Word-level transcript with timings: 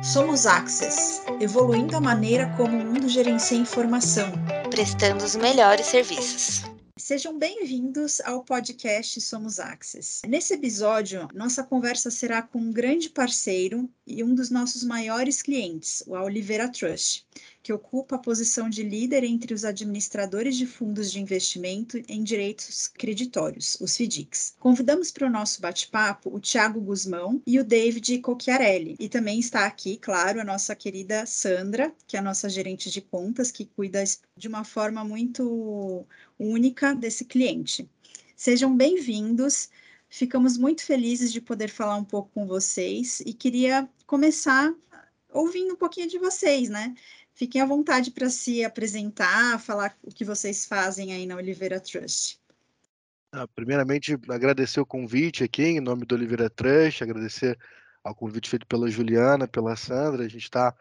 Somos 0.00 0.46
Access, 0.46 1.20
evoluindo 1.40 1.96
a 1.96 2.00
maneira 2.00 2.52
como 2.56 2.76
o 2.76 2.84
mundo 2.84 3.08
gerencia 3.08 3.58
informação, 3.58 4.32
prestando 4.70 5.24
os 5.24 5.36
melhores 5.36 5.86
serviços. 5.86 6.62
Sejam 6.98 7.38
bem-vindos 7.38 8.20
ao 8.20 8.42
podcast 8.42 9.20
Somos 9.20 9.60
Access. 9.60 10.22
Nesse 10.26 10.54
episódio, 10.54 11.28
nossa 11.34 11.62
conversa 11.62 12.10
será 12.10 12.40
com 12.42 12.58
um 12.58 12.72
grande 12.72 13.10
parceiro 13.10 13.88
e 14.06 14.24
um 14.24 14.34
dos 14.34 14.50
nossos 14.50 14.82
maiores 14.82 15.42
clientes, 15.42 16.02
o 16.06 16.12
Oliveira 16.12 16.68
Trust, 16.68 17.26
que 17.62 17.72
ocupa 17.72 18.16
a 18.16 18.18
posição 18.18 18.68
de 18.68 18.82
líder 18.82 19.22
entre 19.22 19.54
os 19.54 19.64
administradores 19.64 20.56
de 20.56 20.66
fundos 20.66 21.12
de 21.12 21.20
investimento 21.20 22.02
em 22.08 22.24
direitos 22.24 22.88
creditórios, 22.88 23.78
os 23.80 23.96
FDICs. 23.96 24.54
Convidamos 24.58 25.12
para 25.12 25.28
o 25.28 25.30
nosso 25.30 25.60
bate-papo 25.60 26.34
o 26.34 26.40
Tiago 26.40 26.80
Guzmão 26.80 27.40
e 27.46 27.60
o 27.60 27.64
David 27.64 28.18
Cocchiarelli. 28.18 28.96
E 28.98 29.08
também 29.08 29.38
está 29.38 29.64
aqui, 29.64 29.96
claro, 29.96 30.40
a 30.40 30.44
nossa 30.44 30.74
querida 30.74 31.24
Sandra, 31.24 31.94
que 32.06 32.16
é 32.16 32.20
a 32.20 32.22
nossa 32.22 32.48
gerente 32.48 32.90
de 32.90 33.00
contas, 33.00 33.52
que 33.52 33.64
cuida 33.64 34.02
de 34.36 34.48
uma 34.48 34.64
forma 34.64 35.04
muito 35.04 36.04
única 36.38 36.94
desse 36.94 37.24
cliente. 37.24 37.88
Sejam 38.34 38.76
bem-vindos. 38.76 39.70
Ficamos 40.08 40.58
muito 40.58 40.84
felizes 40.84 41.32
de 41.32 41.40
poder 41.40 41.68
falar 41.68 41.96
um 41.96 42.04
pouco 42.04 42.28
com 42.34 42.46
vocês 42.46 43.20
e 43.24 43.32
queria 43.32 43.88
começar 44.04 44.74
ouvindo 45.32 45.74
um 45.74 45.76
pouquinho 45.76 46.08
de 46.08 46.18
vocês, 46.18 46.68
né? 46.68 46.94
Fiquem 47.42 47.60
à 47.60 47.66
vontade 47.66 48.12
para 48.12 48.30
se 48.30 48.64
apresentar, 48.64 49.58
falar 49.58 49.98
o 50.00 50.14
que 50.14 50.24
vocês 50.24 50.64
fazem 50.64 51.12
aí 51.12 51.26
na 51.26 51.34
Oliveira 51.34 51.80
Trust. 51.80 52.38
Ah, 53.32 53.48
primeiramente, 53.48 54.16
agradecer 54.28 54.78
o 54.78 54.86
convite 54.86 55.42
aqui 55.42 55.64
em 55.64 55.80
nome 55.80 56.04
do 56.04 56.14
Oliveira 56.14 56.48
Trust, 56.48 57.02
agradecer 57.02 57.58
ao 58.04 58.14
convite 58.14 58.48
feito 58.48 58.64
pela 58.64 58.88
Juliana, 58.88 59.48
pela 59.48 59.74
Sandra. 59.74 60.24
A 60.24 60.28
gente 60.28 60.44
está 60.44 60.72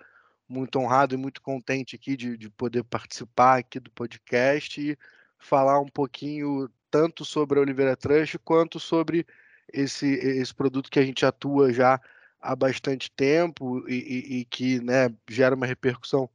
muito 0.48 0.78
honrado 0.78 1.16
e 1.16 1.18
muito 1.18 1.42
contente 1.42 1.96
aqui 1.96 2.16
de, 2.16 2.38
de 2.38 2.48
poder 2.48 2.84
participar 2.84 3.58
aqui 3.58 3.80
do 3.80 3.90
podcast 3.90 4.80
e 4.80 4.96
falar 5.40 5.80
um 5.80 5.90
pouquinho 5.90 6.70
tanto 6.92 7.26
sobre 7.26 7.58
a 7.58 7.64
Oliveira 7.64 7.98
Trust 7.98 8.38
quanto 8.38 8.80
sobre 8.80 9.26
esse, 9.74 10.06
esse 10.06 10.54
produto 10.54 10.92
que 10.92 11.00
a 11.00 11.04
gente 11.04 11.26
atua 11.26 11.74
já 11.74 12.00
há 12.40 12.56
bastante 12.56 13.10
tempo 13.10 13.84
e, 13.90 13.96
e, 13.96 14.40
e 14.42 14.46
que 14.46 14.80
né, 14.80 15.12
gera 15.28 15.56
uma 15.56 15.66
repercussão 15.66 16.30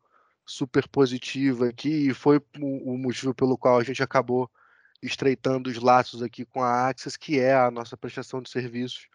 super 0.47 0.89
positiva 0.89 1.69
aqui 1.69 2.08
e 2.08 2.14
foi 2.14 2.41
o, 2.61 2.97
motivo 2.97 3.34
pelo 3.34 3.58
qual 3.58 3.78
a 3.78 3.84
gente 3.84 4.02
acabou 4.02 4.48
estreitando 5.03 5.69
os 5.69 5.78
laços 5.78 6.22
aqui 6.22 6.44
com 6.44 6.62
a 6.62 6.88
Axis, 6.88 7.16
que 7.16 7.38
é 7.41 7.55
a 7.55 7.70
nossa 7.70 7.97
prestação 7.97 8.41
de 8.41 8.48
serviços 8.48 9.08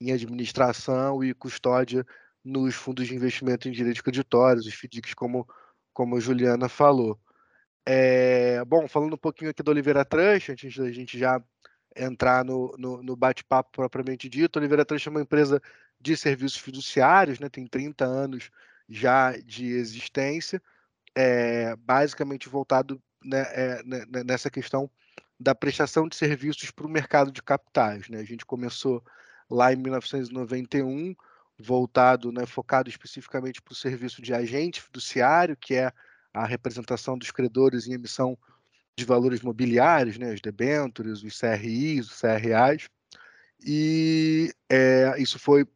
em 0.00 0.12
administração 0.12 1.24
e 1.24 1.32
custódia 1.32 2.06
nos 2.44 2.74
fundos 2.74 3.08
de 3.08 3.14
investimento 3.14 3.68
em 3.68 3.72
direitos 3.72 4.02
creditórios, 4.02 4.66
os 4.66 4.74
FDICs, 4.74 5.14
como, 5.14 5.48
como 5.92 6.16
a 6.16 6.20
Juliana 6.20 6.68
falou. 6.68 7.18
É, 7.86 8.62
bom, 8.66 8.86
falando 8.86 9.14
um 9.14 9.18
pouquinho 9.18 9.50
aqui 9.50 9.62
do 9.62 9.70
Oliveira 9.70 10.04
Trust, 10.04 10.52
antes 10.52 10.76
da 10.76 10.90
gente 10.92 11.18
já 11.18 11.42
entrar 11.96 12.44
no, 12.44 12.74
no, 12.78 13.02
no 13.02 13.16
bate-papo 13.16 13.70
propriamente 13.72 14.28
dito, 14.28 14.58
Oliveira 14.58 14.84
Trust 14.84 15.08
é 15.08 15.10
uma 15.10 15.22
empresa 15.22 15.60
de 16.00 16.16
serviços 16.16 16.58
fiduciários, 16.58 17.38
né, 17.38 17.48
tem 17.48 17.66
30 17.66 18.04
anos 18.04 18.50
já 18.88 19.32
de 19.38 19.66
existência, 19.66 20.60
é, 21.14 21.76
basicamente 21.76 22.48
voltado 22.48 23.00
né, 23.24 23.42
é, 23.52 23.82
nessa 24.24 24.50
questão 24.50 24.90
da 25.38 25.54
prestação 25.54 26.08
de 26.08 26.16
serviços 26.16 26.70
para 26.70 26.86
o 26.86 26.90
mercado 26.90 27.30
de 27.30 27.42
capitais. 27.42 28.08
Né? 28.08 28.18
A 28.18 28.24
gente 28.24 28.44
começou 28.44 29.02
lá 29.50 29.72
em 29.72 29.76
1991, 29.76 31.14
voltado, 31.58 32.32
né, 32.32 32.46
focado 32.46 32.88
especificamente 32.88 33.62
para 33.62 33.72
o 33.72 33.76
serviço 33.76 34.20
de 34.22 34.34
agente 34.34 34.82
fiduciário, 34.82 35.56
que 35.56 35.74
é 35.74 35.92
a 36.32 36.46
representação 36.46 37.16
dos 37.16 37.30
credores 37.30 37.86
em 37.86 37.92
emissão 37.92 38.36
de 38.96 39.04
valores 39.04 39.40
mobiliários, 39.40 40.18
né, 40.18 40.32
os 40.32 40.40
debêntures, 40.40 41.22
os 41.22 41.38
CRIs, 41.38 42.10
os 42.10 42.20
CRAs, 42.20 42.88
e 43.64 44.52
é, 44.68 45.14
isso 45.18 45.38
foi 45.38 45.66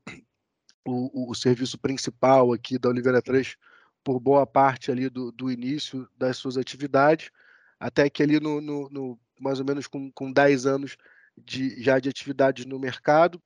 o, 0.84 1.31
o, 1.31 1.34
serviço 1.34 1.78
principal 1.78 2.53
aqui 2.53 2.78
da 2.78 2.88
Oliveira 2.88 3.22
3 3.22 3.56
por 4.03 4.20
boa 4.20 4.47
parte 4.47 4.91
ali 4.91 5.09
do, 5.09 5.31
do 5.32 5.50
início 5.50 6.09
das 6.16 6.36
suas 6.36 6.56
atividades, 6.56 7.31
até 7.78 8.09
que 8.09 8.22
ali 8.22 8.41
no, 8.41 8.60
no, 8.60 8.88
no 8.91 9.19
mais 9.41 9.60
ou 9.60 9.66
menos 9.66 9.86
com, 9.86 10.10
com 10.10 10.32
10 10.32 10.66
anos 10.66 10.97
de, 11.36 11.81
já 11.82 11.98
de 11.98 12.09
atividades 12.09 12.64
no 12.66 12.78
mercado, 12.78 13.41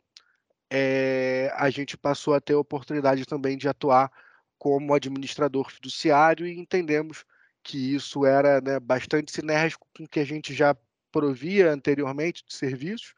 é, 0.71 1.53
a 1.55 1.69
gente 1.69 1.97
passou 1.97 2.35
a 2.35 2.41
ter 2.41 2.55
a 2.55 2.59
oportunidade 2.59 3.27
também 3.27 3.59
de 3.59 3.69
atuar 3.69 4.11
como 4.59 4.95
administrador 4.95 5.71
fiduciário 5.71 6.47
e 6.47 6.59
entendemos 6.59 7.25
que 7.63 7.95
isso 7.95 8.25
era 8.25 8.61
né, 8.61 8.81
bastante 8.81 9.33
sinérgico 9.33 9.87
com 9.97 10.05
o 10.05 10.09
que 10.09 10.21
a 10.21 10.25
gente 10.25 10.55
já 10.55 10.77
provia 11.11 11.71
anteriormente 11.71 12.43
de 12.47 12.55
serviços, 12.55 13.15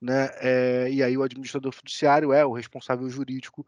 né? 0.00 0.30
É, 0.40 0.90
e 0.90 1.02
aí 1.02 1.16
o 1.16 1.22
administrador 1.22 1.72
fiduciário 1.72 2.32
é 2.32 2.44
o 2.44 2.52
responsável 2.52 3.08
jurídico 3.08 3.66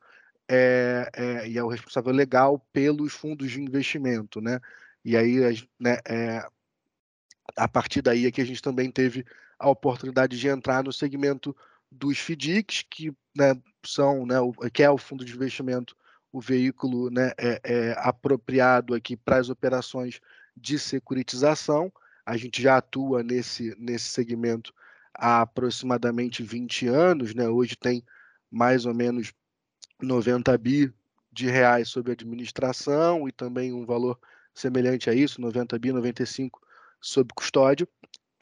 é, 0.48 1.10
é, 1.14 1.48
e 1.48 1.58
é 1.58 1.62
o 1.62 1.68
responsável 1.68 2.12
legal 2.12 2.58
pelos 2.72 3.12
fundos 3.12 3.50
de 3.50 3.60
investimento, 3.60 4.40
né? 4.40 4.60
E 5.04 5.16
aí, 5.16 5.66
né, 5.78 5.98
é, 6.08 6.46
a 7.56 7.68
partir 7.68 8.02
daí 8.02 8.26
é 8.26 8.30
que 8.30 8.40
a 8.40 8.44
gente 8.44 8.62
também 8.62 8.90
teve 8.90 9.24
a 9.58 9.68
oportunidade 9.68 10.38
de 10.38 10.48
entrar 10.48 10.84
no 10.84 10.92
segmento 10.92 11.56
dos 11.90 12.18
FDICs, 12.18 12.84
que 12.90 13.12
né, 13.36 13.54
são, 13.84 14.26
né, 14.26 14.40
o, 14.40 14.52
que 14.70 14.82
é 14.82 14.90
o 14.90 14.98
fundo 14.98 15.24
de 15.24 15.34
investimento, 15.34 15.96
o 16.32 16.40
veículo 16.40 17.10
né, 17.10 17.32
é, 17.38 17.60
é 17.64 17.94
apropriado 17.98 18.94
aqui 18.94 19.16
para 19.16 19.38
as 19.38 19.48
operações 19.48 20.20
de 20.56 20.78
securitização. 20.78 21.92
A 22.24 22.36
gente 22.36 22.60
já 22.60 22.76
atua 22.78 23.22
nesse, 23.22 23.74
nesse 23.78 24.08
segmento 24.08 24.74
há 25.14 25.42
aproximadamente 25.42 26.42
20 26.42 26.88
anos, 26.88 27.34
né? 27.34 27.48
Hoje 27.48 27.76
tem 27.76 28.04
mais 28.50 28.84
ou 28.84 28.92
menos 28.92 29.32
90 30.00 30.56
bi 30.58 30.92
de 31.32 31.46
reais 31.48 31.88
sob 31.88 32.10
administração 32.10 33.28
e 33.28 33.32
também 33.32 33.72
um 33.72 33.84
valor 33.84 34.18
semelhante 34.54 35.10
a 35.10 35.14
isso, 35.14 35.40
90 35.40 35.78
bi, 35.78 35.92
95 35.92 36.60
sob 37.00 37.32
custódia, 37.34 37.86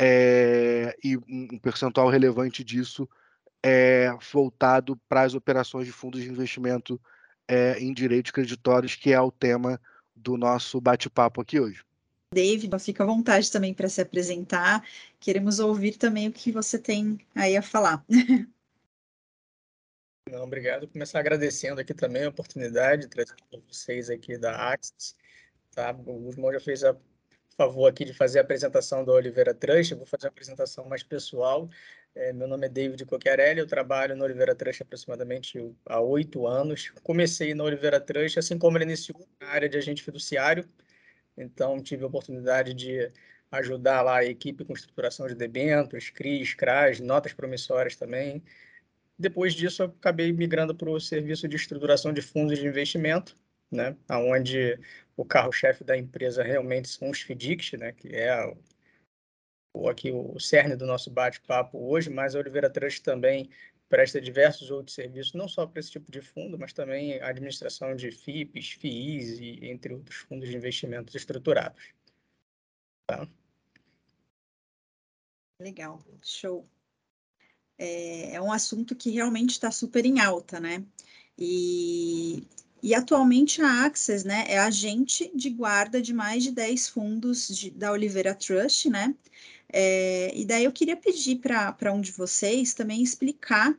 é, 0.01 0.97
e 1.03 1.17
um 1.17 1.59
percentual 1.59 2.09
relevante 2.09 2.63
disso 2.65 3.09
é 3.63 4.11
voltado 4.33 4.97
para 5.09 5.23
as 5.23 5.35
operações 5.35 5.87
de 5.87 5.93
fundos 5.93 6.21
de 6.21 6.29
investimento 6.29 7.01
é, 7.49 7.79
em 7.79 7.93
direitos 7.93 8.31
creditórios, 8.31 8.95
que 8.95 9.13
é 9.13 9.21
o 9.21 9.31
tema 9.31 9.81
do 10.15 10.37
nosso 10.37 10.81
bate-papo 10.81 11.41
aqui 11.41 11.59
hoje. 11.59 11.83
David, 12.35 12.71
fica 12.81 13.05
à 13.05 13.07
vontade 13.07 13.51
também 13.51 13.73
para 13.73 13.89
se 13.89 14.01
apresentar. 14.01 14.85
Queremos 15.21 15.61
ouvir 15.61 15.97
também 15.97 16.29
o 16.29 16.33
que 16.33 16.51
você 16.51 16.79
tem 16.79 17.19
aí 17.35 17.57
a 17.57 17.63
falar. 17.63 18.05
Não, 20.31 20.45
obrigado. 20.45 20.81
Vou 20.81 20.89
começar 20.89 21.21
agradecendo 21.21 21.81
aqui 21.81 21.93
também 21.93 22.25
a 22.25 22.29
oportunidade 22.29 23.03
de 23.03 23.09
trazer 23.09 23.35
vocês 23.69 24.09
aqui 24.09 24.39
da 24.39 24.73
Axis. 24.73 25.17
Tá? 25.75 25.91
O 25.91 26.21
Guzmão 26.21 26.53
já 26.53 26.61
fez 26.61 26.83
a 26.83 26.97
favor 27.57 27.87
aqui 27.89 28.05
de 28.05 28.15
fazer 28.15 28.39
a 28.39 28.43
apresentação 28.43 29.05
da 29.05 29.13
Oliveira 29.13 29.55
Trust. 29.55 29.93
Eu 29.93 29.99
vou 29.99 30.07
fazer 30.07 30.27
uma 30.27 30.31
apresentação 30.31 30.87
mais 30.89 31.03
pessoal. 31.03 31.69
É, 32.15 32.33
meu 32.33 32.49
nome 32.49 32.67
é 32.67 32.69
David 32.69 33.05
Cocchiarelli, 33.07 33.61
eu 33.61 33.67
trabalho 33.67 34.17
na 34.17 34.25
Oliveira 34.25 34.55
Trust 34.55 34.83
aproximadamente 34.83 35.59
há 35.87 36.01
oito 36.01 36.47
anos. 36.47 36.91
Comecei 37.03 37.55
na 37.55 37.65
Oliveira 37.65 38.01
Trust, 38.01 38.39
assim 38.39 38.59
como 38.59 38.79
ele 38.79 38.85
iniciou 38.85 39.29
na 39.41 39.49
área 39.49 39.69
de 39.69 39.77
agente 39.77 40.03
fiduciário, 40.03 40.69
então, 41.37 41.83
tive 41.83 42.05
a 42.05 42.07
oportunidade 42.07 42.75
de 42.75 43.11
ajudar 43.51 44.03
lá 44.03 44.19
a 44.19 44.25
equipe 44.25 44.65
com 44.65 44.73
estruturação 44.73 45.27
de 45.27 45.35
debêntures, 45.35 46.11
CRIs, 46.11 46.55
CRAs, 46.55 47.01
notas 47.01 47.33
promissórias 47.33 47.97
também. 47.97 48.43
Depois 49.19 49.55
disso, 49.55 49.83
eu 49.83 49.87
acabei 49.87 50.33
migrando 50.33 50.75
para 50.75 50.91
o 50.91 51.01
serviço 51.01 51.47
de 51.47 51.57
estruturação 51.57 52.13
de 52.13 52.21
fundos 52.21 52.59
de 52.59 52.67
investimento, 52.67 53.39
né, 53.71 53.97
onde 54.11 54.79
o 55.17 55.25
carro-chefe 55.25 55.85
da 55.85 55.97
empresa 55.97 56.43
realmente 56.43 56.89
são 56.89 57.11
os 57.11 57.21
FDICs, 57.21 57.79
né, 57.79 57.93
que 57.93 58.09
é 58.09 58.53
o, 59.73 59.89
aqui 59.89 60.11
o 60.11 60.39
cerne 60.41 60.77
do 60.77 60.87
nosso 60.87 61.11
bate-papo 61.11 61.79
hoje, 61.79 62.11
mas 62.11 62.35
a 62.35 62.39
Oliveira 62.39 62.71
Trust 62.71 63.03
também 63.03 63.49
presta 63.89 64.21
diversos 64.21 64.71
outros 64.71 64.95
serviços, 64.95 65.35
não 65.35 65.47
só 65.47 65.67
para 65.67 65.79
esse 65.79 65.93
tipo 65.93 66.11
de 66.11 66.21
fundo, 66.21 66.59
mas 66.59 66.73
também 66.73 67.21
a 67.21 67.29
administração 67.29 67.95
de 67.95 68.11
FIPs, 68.11 68.73
FIIs 68.73 69.39
e 69.39 69.67
entre 69.67 69.95
outros 69.95 70.17
fundos 70.17 70.49
de 70.49 70.57
investimentos 70.57 71.15
estruturados. 71.15 71.95
Tá? 73.07 73.29
Legal, 75.61 76.03
show. 76.23 76.69
É, 77.79 78.35
é 78.35 78.41
um 78.41 78.53
assunto 78.53 78.95
que 78.95 79.11
realmente 79.11 79.53
está 79.53 79.71
super 79.71 80.05
em 80.07 80.21
alta, 80.21 80.61
né? 80.61 80.85
E, 81.39 82.47
e 82.83 82.95
atualmente 82.95 83.61
a 83.63 83.85
Access 83.87 84.27
né, 84.27 84.45
é 84.49 84.59
agente 84.59 85.31
de 85.35 85.51
guarda 85.51 86.01
de 86.01 86.13
mais 86.13 86.43
de 86.45 86.53
10 86.53 86.89
fundos 86.89 87.49
de, 87.49 87.71
da 87.71 87.93
Oliveira 87.93 88.35
Trust, 88.35 88.89
né? 88.89 89.15
É, 89.73 90.31
e 90.35 90.45
daí 90.45 90.65
eu 90.65 90.73
queria 90.73 90.97
pedir 90.97 91.37
para 91.41 91.93
um 91.93 92.01
de 92.01 92.13
vocês 92.13 92.75
também 92.75 93.03
explicar 93.03 93.77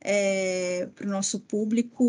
é, 0.00 0.86
para 0.94 1.06
o 1.06 1.10
nosso 1.10 1.40
público 1.40 2.04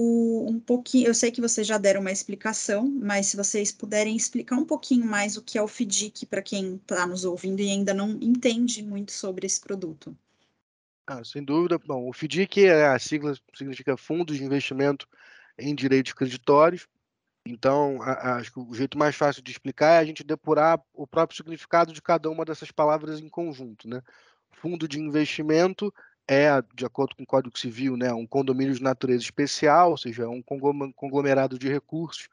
um 0.48 0.60
pouquinho. 0.60 1.07
Eu 1.07 1.13
sei 1.13 1.31
que 1.31 1.42
vocês 1.42 1.66
já 1.68 1.78
deram 1.78 2.01
uma 2.01 2.12
explicação, 2.12 2.88
mas 2.88 3.28
se 3.28 3.38
vocês 3.38 3.72
puderem 3.72 4.16
explicar 4.16 4.56
um 4.56 4.66
pouquinho 4.66 5.06
mais 5.06 5.38
o 5.38 5.42
que 5.44 5.57
é 5.57 5.62
o 5.62 5.68
FDIC 5.68 6.25
para 6.25 6.42
quem 6.42 6.75
está 6.75 7.06
nos 7.06 7.25
ouvindo 7.25 7.62
e 7.62 7.69
ainda 7.69 7.94
não 7.94 8.12
entende 8.22 8.83
muito 8.83 9.12
sobre 9.12 9.45
esse 9.45 9.60
produto. 9.60 10.16
Ah, 11.09 11.24
sem 11.24 11.42
dúvida. 11.42 11.80
Bom, 11.80 12.09
o 12.09 12.13
FDIC 12.13 12.65
é 12.65 12.88
a 12.88 13.00
sigla 13.00 13.33
significa 13.56 13.95
Fundo 13.95 14.36
de 14.36 14.44
Investimento 14.44 15.07
em 15.57 15.74
Direitos 15.74 16.12
Creditórios. 16.12 16.86
Então, 17.45 18.01
acho 18.01 18.51
que 18.51 18.59
o 18.59 18.74
jeito 18.74 18.98
mais 18.98 19.15
fácil 19.15 19.42
de 19.42 19.50
explicar 19.50 19.94
é 19.94 20.00
a 20.00 20.06
gente 20.06 20.21
depurar 20.21 20.81
o 20.94 21.07
próprio 21.07 21.38
significado 21.38 21.94
de 21.94 22.01
cada 22.01 22.30
uma 22.30 22.44
dessas 22.44 22.71
palavras 22.71 23.21
em 23.21 23.30
conjunto. 23.30 23.88
Né? 23.88 24.01
Fundo 24.51 24.86
de 24.86 25.00
investimento 25.00 25.94
é, 26.27 26.50
de 26.75 26.86
acordo 26.86 27.15
com 27.15 27.24
o 27.24 27.25
Código 27.25 27.57
Civil, 27.57 27.95
né, 27.95 28.13
um 28.13 28.27
condomínio 28.27 28.74
de 28.74 28.83
natureza 28.83 29.24
especial, 29.24 29.92
ou 29.92 29.98
seja, 29.98 30.24
é 30.24 30.27
um 30.27 30.42
conglomerado 30.42 31.57
de 31.57 31.69
recursos 31.69 32.27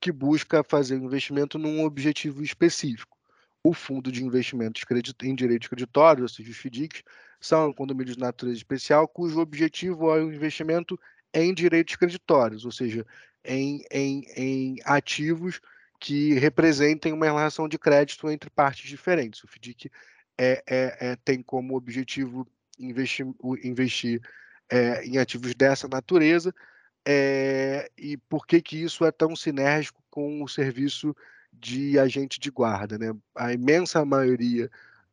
que 0.00 0.12
busca 0.12 0.62
fazer 0.62 0.94
investimento 0.94 1.58
num 1.58 1.84
objetivo 1.84 2.44
específico. 2.44 3.18
O 3.64 3.74
Fundo 3.74 4.12
de 4.12 4.24
Investimentos 4.24 4.84
em 5.22 5.34
Direitos 5.34 5.66
Creditórios, 5.66 6.22
ou 6.22 6.28
seja, 6.28 6.50
os 6.50 6.56
FDICs, 6.56 7.02
são 7.40 7.72
condomínios 7.72 8.16
de 8.16 8.22
natureza 8.22 8.58
especial 8.58 9.08
cujo 9.08 9.40
objetivo 9.40 10.14
é 10.14 10.22
o 10.22 10.32
investimento 10.32 10.98
em 11.32 11.54
direitos 11.54 11.96
creditórios, 11.96 12.64
ou 12.64 12.72
seja, 12.72 13.06
em, 13.44 13.82
em, 13.90 14.24
em 14.36 14.76
ativos 14.84 15.60
que 15.98 16.34
representem 16.34 17.12
uma 17.12 17.26
relação 17.26 17.68
de 17.68 17.78
crédito 17.78 18.28
entre 18.30 18.50
partes 18.50 18.88
diferentes. 18.88 19.42
O 19.44 19.48
FDIC 19.48 19.90
é, 20.38 20.62
é, 20.66 20.96
é, 21.00 21.16
tem 21.16 21.42
como 21.42 21.76
objetivo 21.76 22.46
investir, 22.78 23.26
investir 23.62 24.20
é, 24.70 25.04
em 25.04 25.18
ativos 25.18 25.54
dessa 25.54 25.86
natureza 25.88 26.54
é, 27.06 27.90
e 27.96 28.16
por 28.16 28.46
que, 28.46 28.60
que 28.60 28.82
isso 28.82 29.04
é 29.04 29.10
tão 29.10 29.34
sinérgico 29.36 30.02
com 30.10 30.42
o 30.42 30.48
serviço 30.48 31.14
de 31.52 31.98
agente 31.98 32.38
de 32.40 32.50
guarda. 32.50 32.98
Né? 32.98 33.14
A 33.34 33.52
imensa 33.52 34.04
maioria 34.04 34.70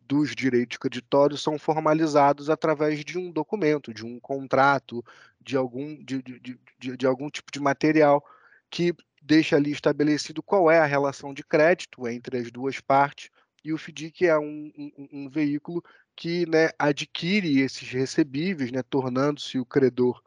dos 0.08 0.34
direitos 0.34 0.78
creditórios 0.78 1.42
são 1.42 1.60
formalizados 1.60 2.50
através 2.50 3.04
de 3.04 3.18
um 3.18 3.30
documento, 3.30 3.94
de 3.94 4.06
um 4.06 4.20
contrato, 4.20 5.04
de 5.42 5.58
algum, 5.58 5.96
de, 6.04 6.22
de, 6.22 6.60
de, 6.80 6.98
de 6.98 7.06
algum 7.06 7.30
tipo 7.30 7.52
de 7.52 7.60
material 7.60 8.24
que 8.70 8.96
deixa 9.22 9.56
ali 9.58 9.72
estabelecido 9.72 10.42
qual 10.42 10.72
é 10.72 10.80
a 10.80 10.86
relação 10.86 11.34
de 11.34 11.44
crédito 11.44 12.08
entre 12.08 12.38
as 12.38 12.50
duas 12.50 12.80
partes, 12.80 13.30
e 13.64 13.74
o 13.74 13.78
FDIC 13.78 14.26
é 14.26 14.38
um, 14.40 14.72
um, 14.78 15.10
um 15.12 15.30
veículo 15.30 15.84
que 16.16 16.46
né, 16.48 16.70
adquire 16.80 17.60
esses 17.60 17.90
recebíveis, 17.90 18.72
né, 18.72 18.82
tornando-se 18.82 19.60
o 19.60 19.66
credor 19.66 20.22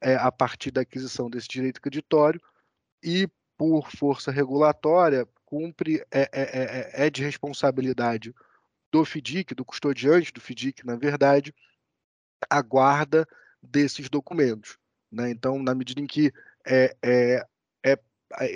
é, 0.00 0.14
a 0.14 0.30
partir 0.30 0.70
da 0.70 0.82
aquisição 0.82 1.30
desse 1.30 1.48
direito 1.48 1.80
creditório, 1.80 2.40
e 3.02 3.28
por 3.56 3.90
força 3.90 4.30
regulatória, 4.30 5.26
cumpre, 5.46 6.04
é, 6.10 6.28
é, 6.32 7.06
é 7.06 7.10
de 7.10 7.22
responsabilidade 7.22 8.34
do 8.92 9.04
FDIC, 9.04 9.54
do 9.54 9.64
custodiante 9.64 10.32
do 10.32 10.40
FDIC, 10.40 10.84
na 10.84 10.96
verdade, 10.96 11.54
a 12.48 12.60
guarda 12.60 13.26
desses 13.62 14.08
documentos. 14.10 14.78
Né? 15.10 15.30
Então, 15.30 15.60
na 15.60 15.74
medida 15.74 16.00
em 16.00 16.06
que 16.06 16.32
é, 16.66 16.94
é, 17.02 17.46
é, 17.84 17.98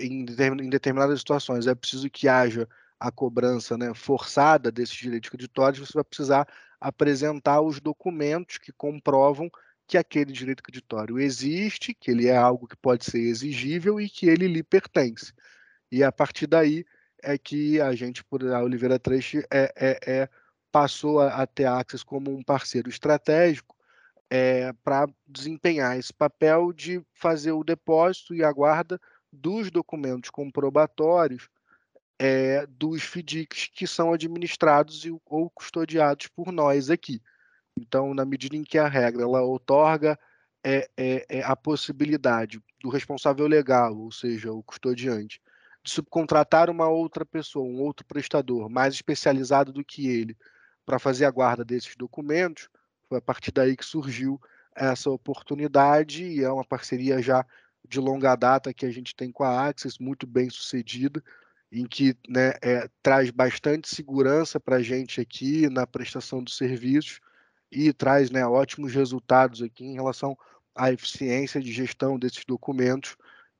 em, 0.04 0.24
determinadas 0.68 1.20
situações 1.20 1.66
é 1.66 1.74
preciso 1.74 2.10
que 2.10 2.28
haja 2.28 2.68
a 3.00 3.10
cobrança 3.10 3.76
né, 3.76 3.92
forçada 3.94 4.70
desses 4.70 4.94
direitos 4.94 5.30
creditórios, 5.30 5.86
você 5.86 5.94
vai 5.94 6.04
precisar 6.04 6.46
apresentar 6.80 7.60
os 7.60 7.80
documentos 7.80 8.58
que 8.58 8.72
comprovam 8.72 9.50
que 9.86 9.96
aquele 9.96 10.32
direito 10.32 10.62
creditório 10.62 11.18
existe, 11.18 11.94
que 11.94 12.10
ele 12.10 12.26
é 12.26 12.36
algo 12.36 12.66
que 12.66 12.76
pode 12.76 13.04
ser 13.04 13.20
exigível 13.20 14.00
e 14.00 14.08
que 14.08 14.26
ele 14.26 14.48
lhe 14.48 14.62
pertence. 14.62 15.32
E 15.90 16.02
a 16.02 16.10
partir 16.10 16.46
daí 16.46 16.84
é 17.26 17.36
que 17.36 17.80
a 17.80 17.92
gente, 17.94 18.22
por 18.24 18.46
a 18.46 18.62
Oliveira 18.62 18.98
Treche, 18.98 19.44
é, 19.52 19.72
é, 19.76 19.98
é, 20.06 20.28
passou 20.70 21.20
a, 21.20 21.42
a 21.42 21.46
ter 21.46 21.64
Axis 21.64 22.04
como 22.04 22.30
um 22.30 22.42
parceiro 22.42 22.88
estratégico 22.88 23.76
é, 24.30 24.72
para 24.84 25.08
desempenhar 25.26 25.98
esse 25.98 26.12
papel 26.12 26.72
de 26.72 27.02
fazer 27.12 27.50
o 27.50 27.64
depósito 27.64 28.32
e 28.32 28.44
a 28.44 28.52
guarda 28.52 29.00
dos 29.32 29.70
documentos 29.70 30.30
comprobatórios 30.30 31.48
é, 32.18 32.64
dos 32.66 33.02
FDICs 33.02 33.70
que 33.74 33.86
são 33.86 34.12
administrados 34.12 35.04
e, 35.04 35.10
ou 35.26 35.50
custodiados 35.50 36.28
por 36.28 36.52
nós 36.52 36.90
aqui. 36.90 37.20
Então, 37.76 38.14
na 38.14 38.24
medida 38.24 38.56
em 38.56 38.62
que 38.62 38.78
a 38.78 38.88
regra 38.88 39.22
ela 39.22 39.42
otorga 39.42 40.18
é, 40.64 40.88
é, 40.96 41.26
é, 41.28 41.42
a 41.42 41.54
possibilidade 41.54 42.60
do 42.80 42.88
responsável 42.88 43.46
legal, 43.46 43.96
ou 43.96 44.10
seja, 44.12 44.52
o 44.52 44.62
custodiante, 44.62 45.40
de 45.86 45.92
subcontratar 45.92 46.68
uma 46.68 46.88
outra 46.88 47.24
pessoa, 47.24 47.64
um 47.64 47.80
outro 47.80 48.04
prestador 48.04 48.68
mais 48.68 48.92
especializado 48.92 49.72
do 49.72 49.84
que 49.84 50.08
ele, 50.08 50.36
para 50.84 50.98
fazer 50.98 51.24
a 51.24 51.30
guarda 51.30 51.64
desses 51.64 51.94
documentos, 51.94 52.68
foi 53.08 53.18
a 53.18 53.22
partir 53.22 53.52
daí 53.52 53.76
que 53.76 53.84
surgiu 53.84 54.40
essa 54.74 55.08
oportunidade 55.08 56.24
e 56.24 56.42
é 56.42 56.50
uma 56.50 56.64
parceria 56.64 57.22
já 57.22 57.46
de 57.88 58.00
longa 58.00 58.34
data 58.34 58.74
que 58.74 58.84
a 58.84 58.90
gente 58.90 59.14
tem 59.14 59.30
com 59.30 59.44
a 59.44 59.68
Axis, 59.68 59.96
muito 59.96 60.26
bem 60.26 60.50
sucedida, 60.50 61.22
em 61.70 61.86
que 61.86 62.16
né, 62.28 62.54
é, 62.60 62.90
traz 63.00 63.30
bastante 63.30 63.88
segurança 63.88 64.58
para 64.58 64.76
a 64.76 64.82
gente 64.82 65.20
aqui 65.20 65.68
na 65.68 65.86
prestação 65.86 66.42
dos 66.42 66.56
serviços 66.56 67.20
e 67.70 67.92
traz 67.92 68.28
né, 68.28 68.44
ótimos 68.44 68.92
resultados 68.92 69.62
aqui 69.62 69.84
em 69.84 69.94
relação 69.94 70.36
à 70.74 70.90
eficiência 70.90 71.60
de 71.60 71.72
gestão 71.72 72.18
desses 72.18 72.44
documentos, 72.44 73.16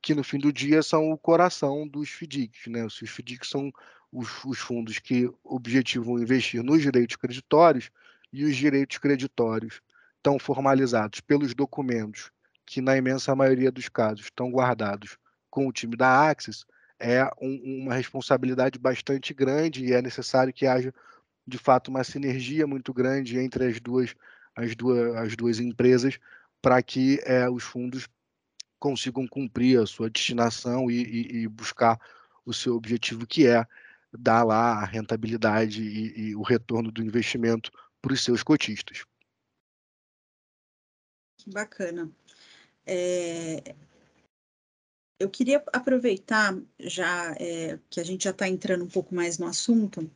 que 0.07 0.15
no 0.15 0.23
fim 0.23 0.39
do 0.39 0.53
dia 0.53 0.85
são 0.85 1.11
o 1.11 1.19
coração 1.19 1.85
dos 1.85 2.09
FDICs. 2.11 2.69
Né? 2.69 2.85
Os 2.85 2.97
FDICs 2.97 3.51
são 3.51 3.73
os, 4.13 4.45
os 4.45 4.61
fundos 4.61 5.01
que 5.01 5.29
objetivam 5.43 6.17
investir 6.17 6.63
nos 6.63 6.81
direitos 6.81 7.17
creditórios 7.17 7.91
e 8.33 8.45
os 8.45 8.55
direitos 8.55 8.99
creditórios 8.99 9.83
estão 10.17 10.39
formalizados 10.39 11.19
pelos 11.19 11.57
documentos 11.57 12.31
que 12.65 12.81
na 12.81 12.97
imensa 12.97 13.35
maioria 13.35 13.73
dos 13.73 13.89
casos 13.89 14.27
estão 14.27 14.49
guardados 14.49 15.19
com 15.51 15.67
o 15.67 15.73
time 15.73 15.97
da 15.97 16.29
Axis, 16.31 16.65
é 17.01 17.29
um, 17.43 17.83
uma 17.83 17.95
responsabilidade 17.95 18.79
bastante 18.79 19.35
grande 19.35 19.87
e 19.87 19.93
é 19.93 20.01
necessário 20.01 20.53
que 20.53 20.69
haja 20.69 20.95
de 21.45 21.59
fato 21.59 21.89
uma 21.89 22.05
sinergia 22.05 22.65
muito 22.65 22.95
grande 22.95 23.41
entre 23.41 23.67
as 23.67 23.81
duas 23.81 24.15
as 24.55 24.77
duas, 24.77 25.17
as 25.17 25.35
duas 25.35 25.59
empresas 25.59 26.17
para 26.63 26.81
que 26.81 27.21
é, 27.25 27.51
os 27.51 27.65
fundos 27.65 28.09
consigam 28.79 29.27
cumprir 29.27 29.81
a 29.81 29.87
sua 29.87 30.11
destinação 30.11 30.91
e, 30.91 31.03
e, 31.03 31.37
e, 31.43 31.49
buscar 31.49 31.99
o 32.45 32.53
seu 32.53 32.75
objetivo 32.75 33.27
que 33.27 33.47
é 33.47 33.65
dar 34.13 34.45
lá 34.45 34.73
a 34.73 34.85
rentabilidade 34.85 35.83
e, 35.83 36.29
e 36.29 36.37
o 36.37 36.43
retorno 36.43 36.91
do 36.91 37.03
investimento 37.03 37.71
para 38.01 38.13
os 38.13 38.23
seus 38.23 38.43
cotistas. 38.43 39.05
Que 41.39 41.51
bacana. 41.51 42.11
É, 42.87 43.75
eu 45.19 45.31
queria 45.31 45.63
aproveitar, 45.73 46.57
já 46.79 47.35
é, 47.39 47.79
que 47.91 48.01
a 48.01 48.05
gente 48.05 48.25
já 48.25 48.31
está 48.31 48.49
entrando 48.49 48.85
um 48.85 48.89
pouco 48.89 49.15
mais 49.15 49.39
no 49.39 49.47
assunto, 49.47 50.11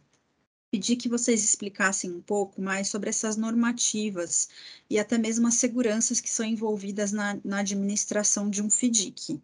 pedir 0.71 0.97
que 0.97 1.09
vocês 1.09 1.43
explicassem 1.43 2.11
um 2.11 2.21
pouco 2.21 2.63
mais 2.63 2.89
sobre 2.89 3.11
essas 3.11 3.37
normativas 3.37 4.49
e 4.89 4.99
até 4.99 5.19
mesmo 5.19 5.49
as 5.49 5.55
seguranças 5.55 6.21
que 6.21 6.31
são 6.31 6.47
envolvidas 6.47 7.11
na, 7.11 7.39
na 7.45 7.59
administração 7.59 8.49
de 8.49 8.63
um 8.63 8.71
FDIC. 8.71 9.41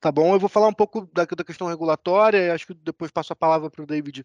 Tá 0.00 0.10
bom, 0.10 0.34
eu 0.34 0.40
vou 0.40 0.48
falar 0.48 0.68
um 0.68 0.74
pouco 0.74 1.08
da, 1.12 1.24
da 1.24 1.44
questão 1.44 1.66
regulatória, 1.66 2.54
acho 2.54 2.66
que 2.66 2.74
depois 2.74 3.10
passo 3.10 3.32
a 3.32 3.36
palavra 3.36 3.70
para 3.70 3.82
o 3.82 3.86
David 3.86 4.24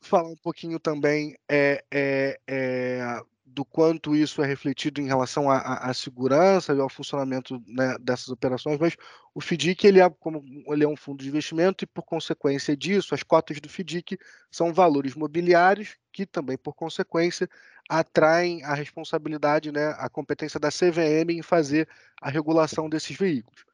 falar 0.00 0.28
um 0.28 0.36
pouquinho 0.36 0.78
também 0.78 1.36
é, 1.48 1.84
é, 1.90 2.40
é, 2.46 3.22
do 3.52 3.64
quanto 3.64 4.14
isso 4.14 4.42
é 4.42 4.46
refletido 4.46 5.00
em 5.00 5.06
relação 5.06 5.50
à, 5.50 5.92
segurança 5.92 6.72
e 6.72 6.80
ao 6.80 6.88
funcionamento 6.88 7.62
né, 7.66 7.96
dessas 8.00 8.28
operações, 8.28 8.78
mas 8.78 8.96
o 9.34 9.40
FDIC 9.40 9.86
ele 9.86 10.00
é, 10.00 10.08
como, 10.08 10.42
ele 10.68 10.84
é 10.84 10.88
um 10.88 10.96
fundo 10.96 11.22
de 11.22 11.28
investimento 11.28 11.84
e, 11.84 11.86
por 11.86 12.02
consequência 12.02 12.76
disso, 12.76 13.14
as 13.14 13.22
cotas 13.22 13.60
do 13.60 13.68
FDIC 13.68 14.18
são 14.50 14.72
valores 14.72 15.14
mobiliários 15.14 15.96
que 16.12 16.26
também, 16.26 16.56
por 16.56 16.74
consequência, 16.74 17.48
atraem 17.88 18.62
a 18.64 18.74
responsabilidade, 18.74 19.72
né, 19.72 19.94
a 19.98 20.08
competência 20.08 20.60
da 20.60 20.68
CVM 20.68 21.30
em 21.30 21.42
fazer 21.42 21.88
a 22.20 22.30
regulação 22.30 22.88
desses 22.88 23.16
veículos. 23.16 23.64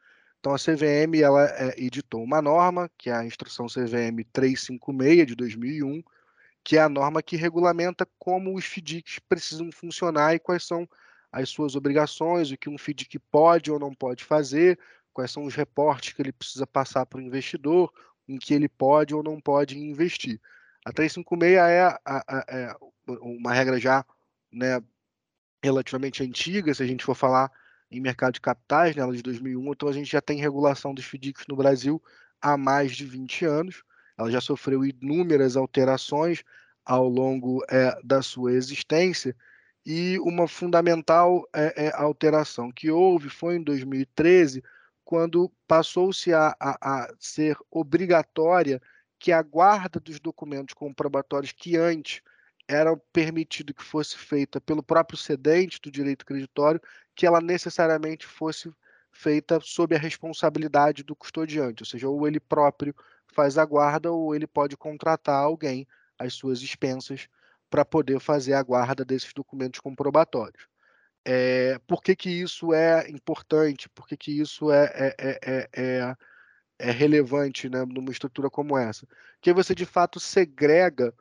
Então, 0.41 0.55
a 0.55 0.59
CVM 0.59 1.21
ela 1.21 1.45
é, 1.45 1.75
editou 1.77 2.23
uma 2.23 2.41
norma, 2.41 2.91
que 2.97 3.11
é 3.11 3.15
a 3.15 3.25
Instrução 3.25 3.67
CVM 3.67 4.25
356 4.33 5.27
de 5.27 5.35
2001, 5.35 6.03
que 6.67 6.77
é 6.77 6.81
a 6.81 6.89
norma 6.89 7.23
que 7.23 7.37
regulamenta 7.37 8.05
como 8.19 8.53
os 8.57 8.65
FDICs 8.65 9.21
precisam 9.21 9.71
funcionar 9.71 10.35
e 10.35 10.41
quais 10.41 10.65
são 10.65 10.89
as 11.31 11.49
suas 11.49 11.77
obrigações, 11.77 12.51
o 12.51 12.57
que 12.57 12.69
um 12.69 12.77
FDIC 12.77 13.21
pode 13.31 13.71
ou 13.71 13.79
não 13.79 13.95
pode 13.95 14.25
fazer, 14.25 14.77
quais 15.13 15.31
são 15.31 15.45
os 15.45 15.55
reportes 15.55 16.13
que 16.13 16.21
ele 16.21 16.33
precisa 16.33 16.67
passar 16.67 17.07
para 17.07 17.21
o 17.21 17.23
investidor, 17.23 17.93
em 18.27 18.37
que 18.37 18.53
ele 18.53 18.69
pode 18.69 19.15
ou 19.15 19.23
não 19.23 19.41
pode 19.41 19.79
investir. 19.79 20.41
A 20.85 20.93
356 20.93 21.57
é, 21.57 21.83
a, 21.83 22.01
a, 22.05 22.45
é 22.49 22.75
uma 23.21 23.53
regra 23.53 23.79
já 23.79 24.05
né, 24.51 24.83
relativamente 25.63 26.25
antiga, 26.25 26.75
se 26.75 26.83
a 26.83 26.87
gente 26.87 27.05
for 27.05 27.15
falar 27.15 27.49
em 27.89 28.01
mercado 28.01 28.35
de 28.35 28.41
capitais, 28.41 28.97
né, 28.97 29.03
ela 29.03 29.13
é 29.13 29.17
de 29.17 29.23
2001, 29.23 29.71
então 29.71 29.89
a 29.89 29.93
gente 29.93 30.11
já 30.11 30.21
tem 30.21 30.41
regulação 30.41 30.93
dos 30.93 31.05
FDICs 31.05 31.47
no 31.47 31.55
Brasil 31.55 32.03
há 32.43 32.57
mais 32.57 32.97
de 32.97 33.07
20 33.07 33.45
anos. 33.45 33.85
Ela 34.17 34.31
já 34.31 34.41
sofreu 34.41 34.85
inúmeras 34.85 35.57
alterações 35.57 36.43
ao 36.85 37.09
longo 37.09 37.65
é, 37.69 37.99
da 38.03 38.23
sua 38.23 38.53
existência 38.53 39.37
e 39.85 40.19
uma 40.21 40.49
fundamental 40.49 41.49
é, 41.55 41.87
é, 41.87 41.93
alteração 41.95 42.73
que 42.73 42.91
houve 42.91 43.29
foi 43.29 43.57
em 43.57 43.63
2013, 43.63 44.63
quando 45.05 45.53
passou-se 45.69 46.33
a, 46.33 46.57
a, 46.59 47.05
a 47.05 47.15
ser 47.21 47.57
obrigatória 47.71 48.83
que 49.19 49.31
a 49.31 49.41
guarda 49.41 50.01
dos 50.01 50.19
documentos 50.19 50.75
comprobatórios 50.75 51.53
que 51.53 51.77
antes 51.77 52.21
era 52.69 52.97
permitido 53.13 53.73
que 53.73 53.85
fosse 53.85 54.19
feita 54.19 54.61
pelo 54.61 54.83
próprio 54.83 55.17
cedente 55.17 55.81
do 55.81 55.91
direito 55.91 56.27
creditório, 56.27 56.81
que 57.15 57.25
ela 57.25 57.41
necessariamente 57.41 58.27
fosse 58.27 58.73
feita 59.13 59.61
sob 59.61 59.95
a 59.95 59.99
responsabilidade 59.99 61.05
do 61.05 61.15
custodiante, 61.15 61.83
ou 61.83 61.87
seja, 61.87 62.09
ou 62.09 62.27
ele 62.27 62.41
próprio 62.41 62.95
faz 63.37 63.59
a 63.59 63.65
guarda 63.67 64.11
ou 64.11 64.35
ele 64.35 64.47
pode 64.47 64.79
contratar 64.79 65.37
alguém 65.37 65.87
às 66.19 66.33
suas 66.33 66.63
expensas 66.63 67.29
para 67.69 67.85
poder 67.85 68.19
fazer 68.19 68.55
a 68.55 68.63
guarda 68.63 69.05
desses 69.05 69.35
documentos 69.35 69.79
comprobatórios. 69.79 70.67
É, 71.23 71.79
por 71.87 72.03
que, 72.03 72.17
que 72.17 72.31
isso 72.31 72.73
é 72.73 73.11
importante? 73.11 73.91
Por 73.91 74.09
que, 74.09 74.17
que 74.17 74.41
isso 74.41 74.73
é, 74.73 74.85
é, 74.95 75.39
é, 75.43 75.69
é, 75.77 76.17
é 76.79 76.91
relevante 76.91 77.69
né, 77.69 77.85
numa 77.85 78.11
estrutura 78.11 78.49
como 78.49 78.79
essa? 78.79 79.07
Que 79.43 79.53
você 79.53 79.75
de 79.75 79.85
fato 79.85 80.19
segrega 80.19 81.13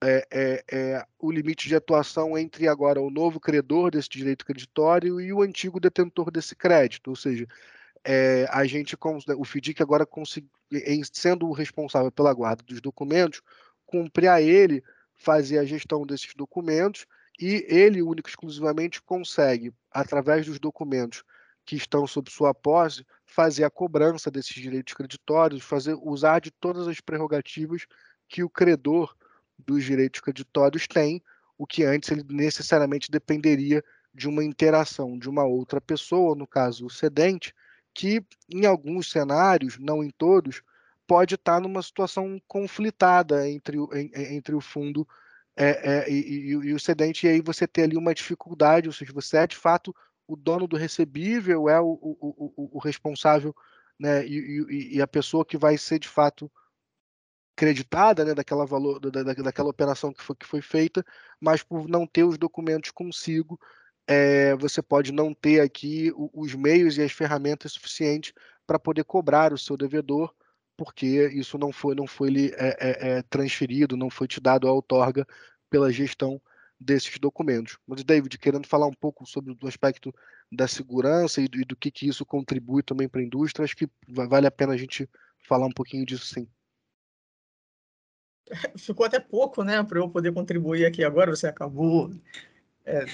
é, 0.00 0.26
é, 0.30 0.64
é, 0.70 1.06
o 1.18 1.32
limite 1.32 1.66
de 1.66 1.74
atuação 1.74 2.38
entre 2.38 2.68
agora 2.68 3.00
o 3.00 3.10
novo 3.10 3.40
credor 3.40 3.90
desse 3.90 4.08
direito 4.08 4.46
creditório 4.46 5.20
e 5.20 5.32
o 5.32 5.42
antigo 5.42 5.80
detentor 5.80 6.30
desse 6.30 6.54
crédito, 6.54 7.08
ou 7.08 7.16
seja, 7.16 7.48
é, 8.10 8.48
a 8.50 8.64
gente 8.64 8.96
o 9.36 9.44
FDIC 9.44 9.82
agora 9.82 10.08
sendo 11.12 11.46
o 11.46 11.52
responsável 11.52 12.10
pela 12.10 12.32
guarda 12.32 12.62
dos 12.62 12.80
documentos, 12.80 13.42
cumpre 13.84 14.26
a 14.26 14.40
ele 14.40 14.82
fazer 15.14 15.58
a 15.58 15.64
gestão 15.66 16.06
desses 16.06 16.32
documentos 16.34 17.04
e 17.38 17.66
ele 17.68 18.00
único 18.00 18.30
exclusivamente 18.30 19.02
consegue, 19.02 19.74
através 19.90 20.46
dos 20.46 20.58
documentos 20.58 21.22
que 21.66 21.76
estão 21.76 22.06
sob 22.06 22.30
sua 22.30 22.54
posse, 22.54 23.04
fazer 23.26 23.64
a 23.64 23.70
cobrança 23.70 24.30
desses 24.30 24.54
direitos 24.54 24.94
creditórios, 24.94 25.62
fazer 25.62 25.94
usar 26.00 26.40
de 26.40 26.50
todas 26.50 26.88
as 26.88 27.02
prerrogativas 27.02 27.84
que 28.26 28.42
o 28.42 28.48
credor 28.48 29.14
dos 29.58 29.84
direitos 29.84 30.22
creditórios 30.22 30.86
tem, 30.86 31.22
o 31.58 31.66
que 31.66 31.84
antes 31.84 32.10
ele 32.10 32.24
necessariamente 32.30 33.10
dependeria 33.10 33.84
de 34.14 34.26
uma 34.26 34.42
interação 34.42 35.18
de 35.18 35.28
uma 35.28 35.44
outra 35.44 35.78
pessoa, 35.78 36.34
no 36.34 36.46
caso 36.46 36.86
o 36.86 36.90
cedente, 36.90 37.52
que 37.94 38.24
em 38.48 38.66
alguns 38.66 39.10
cenários, 39.10 39.78
não 39.78 40.02
em 40.02 40.10
todos, 40.10 40.62
pode 41.06 41.34
estar 41.34 41.60
numa 41.60 41.82
situação 41.82 42.40
conflitada 42.46 43.48
entre 43.48 43.78
o, 43.78 43.88
entre 43.94 44.54
o 44.54 44.60
fundo 44.60 45.08
é, 45.56 46.04
é, 46.04 46.10
e, 46.10 46.14
e, 46.14 46.48
e, 46.50 46.74
o 46.74 46.78
cedente, 46.78 47.26
e 47.26 47.30
aí 47.30 47.40
você 47.40 47.66
ter 47.66 47.82
ali 47.82 47.96
uma 47.96 48.14
dificuldade, 48.14 48.86
ou 48.86 48.92
seja, 48.92 49.12
você 49.12 49.38
é 49.38 49.46
de 49.46 49.56
fato 49.56 49.94
o 50.26 50.36
dono 50.36 50.68
do 50.68 50.76
recebível, 50.76 51.68
é 51.68 51.80
o, 51.80 51.86
o, 51.86 52.52
o, 52.56 52.76
o 52.76 52.78
responsável 52.78 53.56
né, 53.98 54.24
e, 54.24 54.94
e, 54.94 55.02
a 55.02 55.06
pessoa 55.06 55.44
que 55.44 55.56
vai 55.56 55.76
ser 55.76 55.98
de 55.98 56.06
fato 56.06 56.50
creditada 57.56 58.24
né, 58.24 58.34
daquela, 58.34 58.64
valor, 58.64 59.00
da, 59.00 59.22
daquela 59.24 59.70
operação 59.70 60.12
que 60.12 60.22
foi, 60.22 60.36
que 60.36 60.46
foi 60.46 60.62
feita, 60.62 61.04
mas 61.40 61.62
por 61.62 61.88
não 61.88 62.06
ter 62.06 62.22
os 62.22 62.38
documentos 62.38 62.92
consigo, 62.92 63.58
é, 64.08 64.56
você 64.56 64.80
pode 64.80 65.12
não 65.12 65.34
ter 65.34 65.60
aqui 65.60 66.10
os 66.16 66.54
meios 66.54 66.96
e 66.96 67.02
as 67.02 67.12
ferramentas 67.12 67.72
suficientes 67.72 68.32
para 68.66 68.78
poder 68.78 69.04
cobrar 69.04 69.52
o 69.52 69.58
seu 69.58 69.76
devedor, 69.76 70.34
porque 70.78 71.28
isso 71.28 71.58
não 71.58 71.70
foi, 71.70 71.94
não 71.94 72.06
foi 72.06 72.30
lhe 72.30 72.52
é, 72.56 73.18
é, 73.18 73.22
transferido, 73.22 73.98
não 73.98 74.08
foi 74.08 74.26
te 74.26 74.40
dado 74.40 74.66
a 74.66 74.72
outorga 74.72 75.26
pela 75.68 75.92
gestão 75.92 76.40
desses 76.80 77.18
documentos. 77.18 77.78
Mas, 77.86 78.02
David, 78.02 78.38
querendo 78.38 78.66
falar 78.66 78.86
um 78.86 78.94
pouco 78.94 79.26
sobre 79.26 79.54
o 79.60 79.68
aspecto 79.68 80.14
da 80.50 80.66
segurança 80.66 81.42
e 81.42 81.48
do, 81.48 81.60
e 81.60 81.64
do 81.64 81.76
que, 81.76 81.90
que 81.90 82.08
isso 82.08 82.24
contribui 82.24 82.82
também 82.82 83.08
para 83.08 83.20
a 83.20 83.24
indústria, 83.24 83.64
acho 83.64 83.76
que 83.76 83.88
vale 84.08 84.46
a 84.46 84.50
pena 84.50 84.72
a 84.72 84.76
gente 84.76 85.06
falar 85.46 85.66
um 85.66 85.72
pouquinho 85.72 86.06
disso 86.06 86.24
sim. 86.24 86.48
ficou 88.78 89.04
até 89.04 89.20
pouco, 89.20 89.62
né, 89.62 89.82
para 89.82 89.98
eu 89.98 90.08
poder 90.08 90.32
contribuir 90.32 90.86
aqui 90.86 91.04
agora. 91.04 91.34
Você 91.34 91.46
acabou 91.46 92.10
é, 92.86 93.04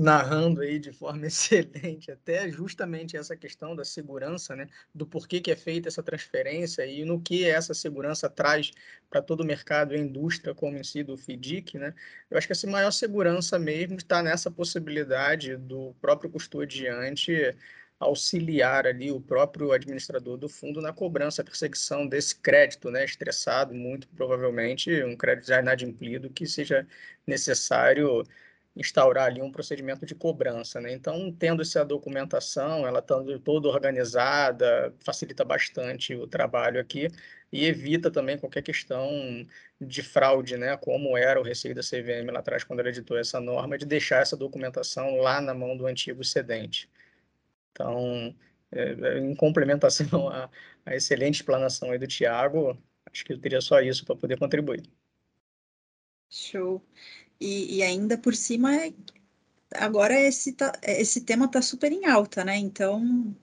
narrando 0.00 0.62
aí 0.62 0.78
de 0.78 0.92
forma 0.92 1.26
excelente 1.28 2.10
até 2.10 2.48
justamente 2.50 3.18
essa 3.18 3.36
questão 3.36 3.76
da 3.76 3.84
segurança, 3.84 4.56
né, 4.56 4.66
do 4.94 5.06
porquê 5.06 5.40
que 5.40 5.50
é 5.50 5.56
feita 5.56 5.88
essa 5.88 6.02
transferência 6.02 6.86
e 6.86 7.04
no 7.04 7.20
que 7.20 7.44
essa 7.44 7.74
segurança 7.74 8.28
traz 8.28 8.70
para 9.10 9.20
todo 9.20 9.42
o 9.42 9.46
mercado 9.46 9.94
e 9.94 9.98
indústria 9.98 10.54
como 10.54 10.78
em 10.78 10.82
si 10.82 11.02
do 11.02 11.18
FDIC, 11.18 11.78
né? 11.78 11.94
Eu 12.30 12.38
acho 12.38 12.46
que 12.46 12.52
essa 12.52 12.66
maior 12.66 12.90
segurança 12.92 13.58
mesmo 13.58 13.96
está 13.96 14.22
nessa 14.22 14.50
possibilidade 14.50 15.56
do 15.56 15.94
próprio 16.00 16.30
custodiante 16.30 17.54
auxiliar 17.98 18.86
ali 18.86 19.12
o 19.12 19.20
próprio 19.20 19.72
administrador 19.72 20.38
do 20.38 20.48
fundo 20.48 20.80
na 20.80 20.92
cobrança, 20.94 21.44
perseguição 21.44 22.06
desse 22.06 22.34
crédito, 22.36 22.90
né, 22.90 23.04
estressado, 23.04 23.74
muito 23.74 24.08
provavelmente 24.08 25.04
um 25.04 25.14
crédito 25.14 25.48
já 25.48 25.60
inadimplido 25.60 26.30
que 26.30 26.46
seja 26.46 26.86
necessário 27.26 28.24
instaurar 28.76 29.26
ali 29.26 29.42
um 29.42 29.50
procedimento 29.50 30.06
de 30.06 30.14
cobrança, 30.14 30.80
né? 30.80 30.92
Então, 30.92 31.32
tendo 31.32 31.62
essa 31.62 31.84
documentação, 31.84 32.86
ela 32.86 33.00
estando 33.00 33.38
toda 33.40 33.68
organizada, 33.68 34.94
facilita 35.00 35.44
bastante 35.44 36.14
o 36.14 36.26
trabalho 36.26 36.80
aqui 36.80 37.08
e 37.52 37.66
evita 37.66 38.10
também 38.10 38.38
qualquer 38.38 38.62
questão 38.62 39.10
de 39.80 40.02
fraude, 40.02 40.56
né? 40.56 40.76
Como 40.76 41.16
era 41.16 41.40
o 41.40 41.42
receio 41.42 41.74
da 41.74 41.82
CVM 41.82 42.30
lá 42.32 42.40
atrás 42.40 42.64
quando 42.64 42.80
ela 42.80 42.88
editou 42.90 43.18
essa 43.18 43.40
norma, 43.40 43.76
de 43.76 43.86
deixar 43.86 44.22
essa 44.22 44.36
documentação 44.36 45.16
lá 45.16 45.40
na 45.40 45.54
mão 45.54 45.76
do 45.76 45.86
antigo 45.86 46.22
cedente. 46.24 46.88
Então, 47.72 48.34
é, 48.72 48.92
é, 48.92 49.18
em 49.18 49.34
complementação 49.34 50.28
à, 50.30 50.50
à, 50.86 50.94
excelente 50.94 51.36
explanação 51.36 51.90
aí 51.90 51.98
do 51.98 52.06
Tiago, 52.06 52.78
acho 53.12 53.24
que 53.24 53.32
eu 53.32 53.40
teria 53.40 53.60
só 53.60 53.80
isso 53.80 54.04
para 54.04 54.16
poder 54.16 54.38
contribuir. 54.38 54.82
Show. 56.28 56.80
E, 57.40 57.78
e, 57.78 57.82
ainda 57.82 58.18
por 58.18 58.34
cima, 58.34 58.70
agora 59.74 60.18
esse, 60.20 60.52
tá, 60.52 60.72
esse 60.82 61.22
tema 61.22 61.46
está 61.46 61.62
super 61.62 61.90
em 61.90 62.06
alta, 62.06 62.44
né? 62.44 62.56
Então, 62.56 63.34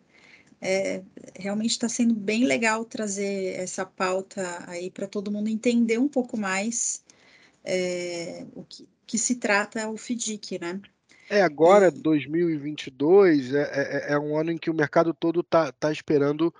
é, 0.62 1.02
realmente 1.36 1.72
está 1.72 1.90
sendo 1.90 2.14
bem 2.14 2.46
legal 2.46 2.86
trazer 2.86 3.56
essa 3.60 3.86
pauta 3.86 4.64
aí 4.68 4.92
para 4.92 5.08
todo 5.08 5.32
mundo 5.32 5.50
entender 5.50 5.98
um 5.98 6.08
pouco 6.08 6.38
mais 6.38 7.04
é, 7.64 8.46
o 8.56 8.64
que, 8.64 8.88
que 9.06 9.18
se 9.18 9.36
trata 9.36 9.90
o 9.90 9.98
FDIC, 9.98 10.60
né? 10.60 10.82
É, 11.30 11.42
agora, 11.42 11.92
2022, 11.92 13.54
é, 13.54 13.62
é, 13.62 14.14
é 14.14 14.20
um 14.20 14.38
ano 14.38 14.52
em 14.52 14.58
que 14.58 14.70
o 14.70 14.74
mercado 14.74 15.14
todo 15.14 15.42
está 15.42 15.72
tá 15.74 15.92
esperando 15.92 16.54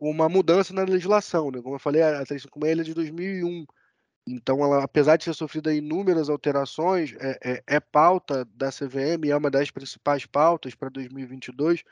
uma 0.00 0.28
mudança 0.28 0.72
na 0.72 0.82
legislação. 0.82 1.50
Né? 1.50 1.60
Como 1.60 1.74
eu 1.74 1.80
falei, 1.80 2.02
a 2.02 2.24
356 2.24 2.78
é 2.78 2.82
de 2.82 2.94
2001. 2.94 3.66
Então, 4.26 4.64
ela, 4.64 4.82
apesar 4.84 5.16
de 5.16 5.26
ter 5.26 5.34
sofrido 5.34 5.70
inúmeras 5.70 6.30
alterações, 6.30 7.14
é, 7.20 7.38
é, 7.44 7.62
é, 7.76 7.80
pauta 7.80 8.44
da 8.54 8.70
CVM, 8.70 9.28
é 9.28 9.36
uma 9.36 9.50
das 9.50 9.70
principais 9.70 10.24
pautas 10.24 10.74
para 10.74 10.88
2022, 10.88 11.82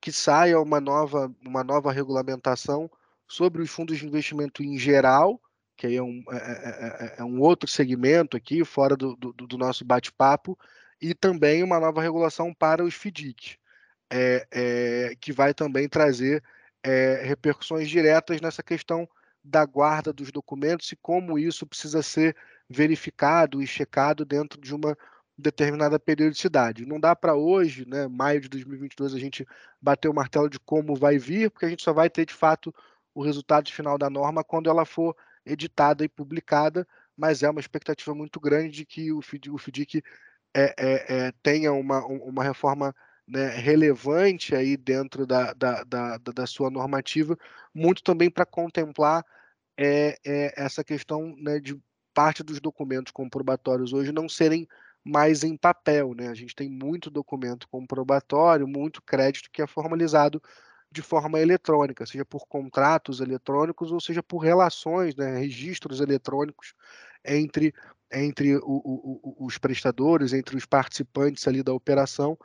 que 0.00 0.10
saia 0.10 0.60
uma 0.60 0.80
nova, 0.80 1.32
uma 1.44 1.62
nova 1.62 1.92
regulamentação 1.92 2.90
sobre 3.28 3.62
os 3.62 3.70
fundos 3.70 3.98
de 3.98 4.06
investimento 4.06 4.62
em 4.62 4.76
geral, 4.78 5.40
que 5.76 5.86
aí 5.86 5.96
é 5.96 6.02
um, 6.02 6.24
é, 6.30 6.36
é, 6.36 6.40
é, 6.40 7.14
é 7.18 7.24
um 7.24 7.40
outro 7.40 7.68
segmento 7.68 8.36
aqui, 8.36 8.64
fora 8.64 8.96
do, 8.96 9.14
do, 9.16 9.32
do 9.32 9.58
nosso 9.58 9.84
bate-papo, 9.84 10.58
e 11.00 11.14
também 11.14 11.62
uma 11.62 11.78
nova 11.78 12.02
regulação 12.02 12.52
para 12.52 12.82
os 12.82 12.94
FDICs, 12.94 13.58
é, 14.10 14.46
é, 14.50 15.16
que 15.20 15.32
vai 15.32 15.54
também 15.54 15.88
trazer 15.88 16.42
é, 16.82 17.22
repercussões 17.24 17.88
diretas 17.88 18.40
nessa 18.40 18.62
questão 18.62 19.08
da 19.46 19.64
guarda 19.64 20.12
dos 20.12 20.32
documentos 20.32 20.90
e 20.90 20.96
como 20.96 21.38
isso 21.38 21.66
precisa 21.66 22.02
ser 22.02 22.36
verificado 22.68 23.62
e 23.62 23.66
checado 23.66 24.24
dentro 24.24 24.60
de 24.60 24.74
uma 24.74 24.96
determinada 25.38 25.98
periodicidade. 25.98 26.86
Não 26.86 26.98
dá 26.98 27.14
para 27.14 27.34
hoje, 27.34 27.86
né, 27.86 28.08
maio 28.08 28.40
de 28.40 28.48
2022, 28.48 29.14
a 29.14 29.18
gente 29.18 29.46
bater 29.80 30.08
o 30.08 30.14
martelo 30.14 30.48
de 30.48 30.58
como 30.58 30.96
vai 30.96 31.18
vir, 31.18 31.50
porque 31.50 31.66
a 31.66 31.68
gente 31.68 31.82
só 31.82 31.92
vai 31.92 32.10
ter 32.10 32.26
de 32.26 32.34
fato 32.34 32.74
o 33.14 33.22
resultado 33.22 33.70
final 33.72 33.96
da 33.96 34.10
norma 34.10 34.42
quando 34.42 34.68
ela 34.68 34.84
for 34.84 35.16
editada 35.44 36.04
e 36.04 36.08
publicada, 36.08 36.86
mas 37.16 37.42
é 37.42 37.48
uma 37.48 37.60
expectativa 37.60 38.14
muito 38.14 38.40
grande 38.40 38.70
de 38.70 38.86
que 38.86 39.12
o 39.12 39.20
FDIC 39.22 40.02
é, 40.54 40.74
é, 40.78 41.16
é, 41.26 41.32
tenha 41.42 41.72
uma, 41.72 42.04
uma 42.06 42.42
reforma 42.42 42.94
né, 43.26 43.48
relevante 43.48 44.54
aí 44.54 44.76
dentro 44.76 45.26
da, 45.26 45.52
da, 45.52 45.84
da, 45.84 46.18
da, 46.18 46.46
sua 46.46 46.70
normativa, 46.70 47.36
muito 47.74 48.02
também 48.02 48.30
para 48.30 48.46
contemplar 48.46 49.24
é, 49.76 50.16
é, 50.24 50.54
essa 50.56 50.82
questão 50.82 51.34
né, 51.38 51.58
de 51.60 51.78
parte 52.14 52.42
dos 52.42 52.60
documentos 52.60 53.12
comprobatórios 53.12 53.92
hoje 53.92 54.12
não 54.12 54.28
serem 54.28 54.66
mais 55.04 55.44
em 55.44 55.56
papel, 55.56 56.14
né? 56.14 56.28
A 56.28 56.34
gente 56.34 56.54
tem 56.54 56.68
muito 56.68 57.10
documento 57.10 57.68
comprobatório, 57.68 58.66
muito 58.66 59.00
crédito 59.02 59.50
que 59.52 59.62
é 59.62 59.66
formalizado 59.66 60.42
de 60.90 61.02
forma 61.02 61.38
eletrônica, 61.38 62.06
seja 62.06 62.24
por 62.24 62.46
contratos 62.46 63.20
eletrônicos 63.20 63.92
ou 63.92 64.00
seja 64.00 64.22
por 64.22 64.38
relações, 64.38 65.14
né, 65.14 65.38
registros 65.38 66.00
eletrônicos 66.00 66.74
entre, 67.24 67.74
entre 68.10 68.56
o, 68.56 68.62
o, 68.64 69.46
os 69.46 69.58
prestadores, 69.58 70.32
entre 70.32 70.56
os 70.56 70.64
participantes 70.64 71.46
ali 71.46 71.62
da 71.62 71.72
operação. 71.72 72.38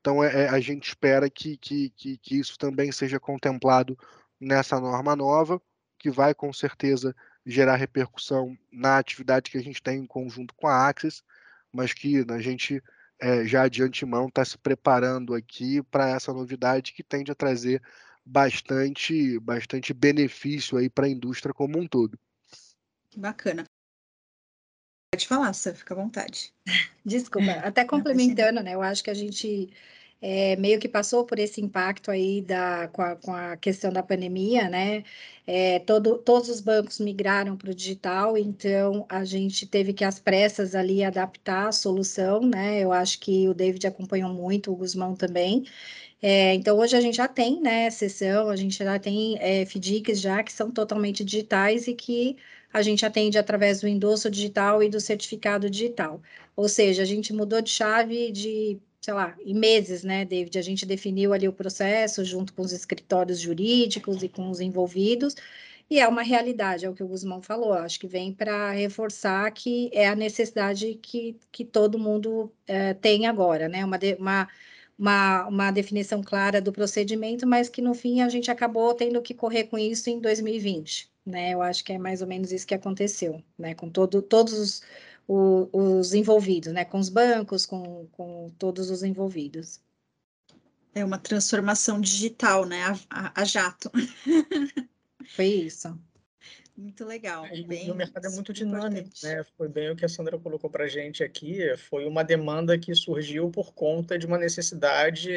Então, 0.00 0.22
é, 0.22 0.44
é, 0.44 0.48
a 0.48 0.60
gente 0.60 0.88
espera 0.88 1.28
que, 1.28 1.56
que, 1.56 1.90
que, 1.90 2.18
que 2.18 2.38
isso 2.38 2.56
também 2.56 2.92
seja 2.92 3.18
contemplado 3.18 3.98
nessa 4.40 4.78
norma 4.78 5.16
nova, 5.16 5.60
que 5.98 6.10
vai 6.10 6.34
com 6.34 6.52
certeza 6.52 7.14
gerar 7.44 7.76
repercussão 7.76 8.56
na 8.72 8.98
atividade 8.98 9.50
que 9.50 9.58
a 9.58 9.62
gente 9.62 9.82
tem 9.82 10.00
em 10.00 10.06
conjunto 10.06 10.54
com 10.54 10.66
a 10.66 10.88
Axis, 10.88 11.22
mas 11.72 11.92
que 11.92 12.24
a 12.28 12.40
gente 12.40 12.82
é, 13.20 13.46
já 13.46 13.68
de 13.68 13.82
antemão 13.82 14.28
está 14.28 14.44
se 14.44 14.58
preparando 14.58 15.34
aqui 15.34 15.82
para 15.84 16.10
essa 16.10 16.32
novidade 16.32 16.92
que 16.92 17.02
tende 17.02 17.30
a 17.30 17.34
trazer 17.34 17.82
bastante, 18.24 19.38
bastante 19.38 19.94
benefício 19.94 20.76
aí 20.76 20.90
para 20.90 21.06
a 21.06 21.10
indústria 21.10 21.54
como 21.54 21.78
um 21.78 21.86
todo. 21.86 22.18
Que 23.08 23.20
bacana. 23.20 23.64
Pode 25.12 25.28
falar, 25.28 25.52
você 25.52 25.72
fica 25.72 25.94
à 25.94 25.96
vontade. 25.96 26.52
Desculpa, 27.04 27.52
até 27.62 27.84
complementando, 27.84 28.62
né? 28.62 28.74
Eu 28.74 28.82
acho 28.82 29.02
que 29.04 29.10
a 29.10 29.14
gente 29.14 29.72
é, 30.20 30.56
meio 30.56 30.78
que 30.80 30.88
passou 30.88 31.24
por 31.24 31.38
esse 31.38 31.60
impacto 31.60 32.10
aí 32.10 32.40
da, 32.42 32.88
com, 32.88 33.02
a, 33.02 33.16
com 33.16 33.32
a 33.34 33.56
questão 33.56 33.92
da 33.92 34.02
pandemia, 34.02 34.68
né? 34.68 35.04
É, 35.46 35.78
todo, 35.80 36.18
todos 36.18 36.48
os 36.48 36.60
bancos 36.60 36.98
migraram 37.00 37.56
para 37.56 37.70
o 37.70 37.74
digital, 37.74 38.36
então 38.36 39.06
a 39.08 39.24
gente 39.24 39.66
teve 39.66 39.92
que, 39.92 40.04
às 40.04 40.18
pressas, 40.18 40.74
ali 40.74 41.04
adaptar 41.04 41.68
a 41.68 41.72
solução, 41.72 42.40
né? 42.40 42.80
Eu 42.80 42.92
acho 42.92 43.20
que 43.20 43.48
o 43.48 43.54
David 43.54 43.86
acompanhou 43.86 44.32
muito, 44.32 44.72
o 44.72 44.76
Guzmão 44.76 45.14
também. 45.14 45.64
É, 46.22 46.54
então, 46.54 46.78
hoje 46.78 46.96
a 46.96 47.00
gente 47.00 47.16
já 47.16 47.28
tem, 47.28 47.60
né, 47.60 47.90
sessão, 47.90 48.48
a 48.48 48.56
gente 48.56 48.76
já 48.78 48.98
tem 48.98 49.36
é, 49.38 49.64
FDICs 49.66 50.20
já 50.20 50.42
que 50.42 50.52
são 50.52 50.70
totalmente 50.70 51.22
digitais 51.24 51.86
e 51.86 51.94
que 51.94 52.36
a 52.72 52.82
gente 52.82 53.04
atende 53.06 53.38
através 53.38 53.80
do 53.80 53.88
endosso 53.88 54.30
digital 54.30 54.82
e 54.82 54.88
do 54.88 55.00
certificado 55.00 55.70
digital. 55.70 56.20
Ou 56.54 56.68
seja, 56.68 57.02
a 57.02 57.04
gente 57.04 57.32
mudou 57.32 57.60
de 57.62 57.70
chave 57.70 58.32
de 58.32 58.78
sei 59.06 59.14
lá, 59.14 59.36
em 59.40 59.54
meses, 59.54 60.02
né, 60.02 60.24
David? 60.24 60.58
A 60.58 60.62
gente 60.62 60.84
definiu 60.84 61.32
ali 61.32 61.46
o 61.46 61.52
processo 61.52 62.24
junto 62.24 62.52
com 62.52 62.62
os 62.62 62.72
escritórios 62.72 63.38
jurídicos 63.38 64.20
e 64.24 64.28
com 64.28 64.50
os 64.50 64.58
envolvidos, 64.60 65.36
e 65.88 66.00
é 66.00 66.08
uma 66.08 66.22
realidade, 66.22 66.84
é 66.84 66.90
o 66.90 66.94
que 66.94 67.04
o 67.04 67.06
Guzmão 67.06 67.40
falou. 67.40 67.72
Acho 67.72 68.00
que 68.00 68.08
vem 68.08 68.32
para 68.32 68.72
reforçar 68.72 69.48
que 69.52 69.90
é 69.92 70.08
a 70.08 70.16
necessidade 70.16 70.94
que, 71.00 71.38
que 71.52 71.64
todo 71.64 72.00
mundo 72.00 72.52
é, 72.66 72.94
tem 72.94 73.26
agora, 73.28 73.68
né? 73.68 73.84
Uma, 73.84 73.96
uma, 74.18 74.48
uma, 74.98 75.46
uma 75.46 75.70
definição 75.70 76.20
clara 76.20 76.60
do 76.60 76.72
procedimento, 76.72 77.46
mas 77.46 77.68
que 77.68 77.80
no 77.80 77.94
fim 77.94 78.22
a 78.22 78.28
gente 78.28 78.50
acabou 78.50 78.92
tendo 78.94 79.22
que 79.22 79.34
correr 79.34 79.64
com 79.64 79.78
isso 79.78 80.10
em 80.10 80.20
2020, 80.20 81.08
né? 81.24 81.54
Eu 81.54 81.62
acho 81.62 81.84
que 81.84 81.92
é 81.92 81.98
mais 81.98 82.22
ou 82.22 82.26
menos 82.26 82.50
isso 82.50 82.66
que 82.66 82.74
aconteceu, 82.74 83.40
né? 83.56 83.72
Com 83.72 83.88
todo, 83.88 84.20
todos 84.20 84.52
os 84.54 84.82
o, 85.26 85.68
os 85.72 86.14
envolvidos, 86.14 86.72
né? 86.72 86.84
Com 86.84 86.98
os 86.98 87.08
bancos, 87.08 87.66
com, 87.66 88.06
com 88.12 88.50
todos 88.58 88.90
os 88.90 89.02
envolvidos. 89.02 89.80
É 90.94 91.04
uma 91.04 91.18
transformação 91.18 92.00
digital, 92.00 92.64
né? 92.64 92.82
A, 92.84 92.98
a, 93.10 93.42
a 93.42 93.44
jato. 93.44 93.90
Foi 95.34 95.46
isso. 95.46 95.98
Muito 96.76 97.04
legal. 97.06 97.46
E, 97.54 97.62
bem, 97.64 97.90
o 97.90 97.94
mercado 97.94 98.26
é 98.26 98.30
muito 98.30 98.52
dinâmico, 98.52 99.08
né? 99.22 99.42
Foi 99.56 99.66
bem 99.66 99.90
o 99.90 99.96
que 99.96 100.04
a 100.04 100.08
Sandra 100.08 100.38
colocou 100.38 100.68
para 100.68 100.84
a 100.84 100.88
gente 100.88 101.24
aqui. 101.24 101.74
Foi 101.76 102.06
uma 102.06 102.22
demanda 102.22 102.78
que 102.78 102.94
surgiu 102.94 103.50
por 103.50 103.72
conta 103.72 104.18
de 104.18 104.26
uma 104.26 104.36
necessidade 104.36 105.30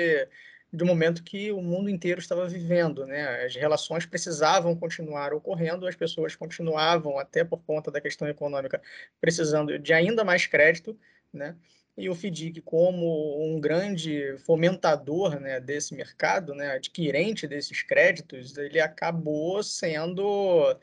do 0.71 0.85
momento 0.85 1.23
que 1.23 1.51
o 1.51 1.61
mundo 1.61 1.89
inteiro 1.89 2.19
estava 2.19 2.47
vivendo, 2.47 3.05
né? 3.05 3.45
As 3.45 3.55
relações 3.55 4.05
precisavam 4.05 4.75
continuar 4.75 5.33
ocorrendo, 5.33 5.87
as 5.87 5.95
pessoas 5.95 6.35
continuavam, 6.35 7.17
até 7.17 7.43
por 7.43 7.61
conta 7.63 7.89
da 7.89 7.99
questão 7.99 8.27
econômica, 8.27 8.81
precisando 9.19 9.79
de 9.79 9.93
ainda 9.93 10.23
mais 10.23 10.45
crédito, 10.45 10.97
né? 11.33 11.55
E 11.97 12.07
o 12.07 12.15
FDIC, 12.15 12.61
como 12.61 13.43
um 13.43 13.59
grande 13.59 14.37
fomentador 14.45 15.37
né, 15.37 15.59
desse 15.59 15.93
mercado, 15.93 16.55
né, 16.55 16.71
adquirente 16.71 17.45
desses 17.45 17.81
créditos, 17.81 18.57
ele 18.57 18.79
acabou 18.79 19.61
sendo 19.61 20.77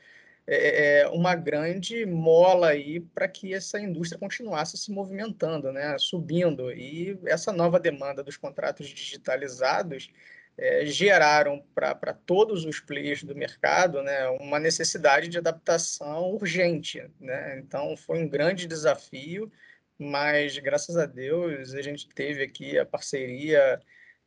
é, 0.47 1.01
é, 1.01 1.07
uma 1.09 1.35
grande 1.35 2.05
mola 2.05 2.69
aí 2.69 3.01
para 3.01 3.27
que 3.27 3.53
essa 3.53 3.79
indústria 3.79 4.17
continuasse 4.17 4.77
se 4.77 4.91
movimentando, 4.91 5.73
né, 5.73 5.97
subindo. 5.99 6.71
E 6.71 7.19
essa 7.25 7.51
nova 7.51 7.77
demanda 7.79 8.23
dos 8.23 8.37
contratos 8.37 8.87
digitalizados 8.87 10.09
é, 10.57 10.85
geraram 10.85 11.61
para 11.75 12.13
todos 12.13 12.65
os 12.65 12.79
players 12.79 13.23
do 13.23 13.35
mercado 13.35 14.01
né, 14.01 14.27
uma 14.39 14.57
necessidade 14.57 15.27
de 15.27 15.37
adaptação 15.37 16.31
urgente. 16.31 17.03
Né? 17.19 17.59
Então, 17.59 17.97
foi 17.97 18.19
um 18.19 18.29
grande 18.29 18.67
desafio, 18.67 19.51
mas 19.99 20.57
graças 20.59 20.95
a 20.95 21.05
Deus 21.05 21.73
a 21.73 21.81
gente 21.81 22.07
teve 22.07 22.41
aqui 22.41 22.79
a 22.79 22.85
parceria 22.85 23.79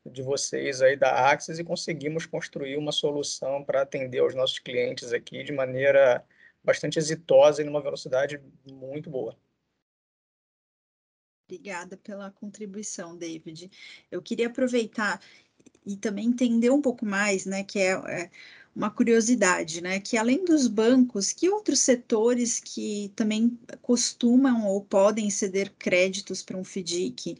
de 0.06 0.22
vocês 0.22 0.80
aí 0.80 0.96
da 0.96 1.30
Axis 1.30 1.58
e 1.58 1.64
conseguimos 1.64 2.26
construir 2.26 2.76
uma 2.76 2.92
solução 2.92 3.62
para 3.62 3.82
atender 3.82 4.22
os 4.22 4.34
nossos 4.34 4.58
clientes 4.58 5.12
aqui 5.12 5.42
de 5.42 5.52
maneira 5.52 6.24
bastante 6.62 6.98
exitosa 6.98 7.62
e 7.62 7.64
numa 7.64 7.82
velocidade 7.82 8.40
muito 8.64 9.10
boa. 9.10 9.36
Obrigada 11.46 11.96
pela 11.96 12.30
contribuição, 12.30 13.16
David. 13.16 13.70
Eu 14.10 14.22
queria 14.22 14.46
aproveitar 14.46 15.20
e 15.84 15.96
também 15.96 16.26
entender 16.26 16.70
um 16.70 16.80
pouco 16.80 17.04
mais, 17.04 17.44
né, 17.44 17.64
que 17.64 17.78
é, 17.78 17.90
é 17.90 18.30
uma 18.74 18.90
curiosidade, 18.90 19.82
né, 19.82 19.98
que 19.98 20.16
além 20.16 20.44
dos 20.44 20.68
bancos, 20.68 21.32
que 21.32 21.50
outros 21.50 21.80
setores 21.80 22.60
que 22.60 23.12
também 23.16 23.58
costumam 23.82 24.68
ou 24.68 24.84
podem 24.84 25.28
ceder 25.28 25.72
créditos 25.76 26.42
para 26.42 26.56
um 26.56 26.64
FDIC 26.64 27.36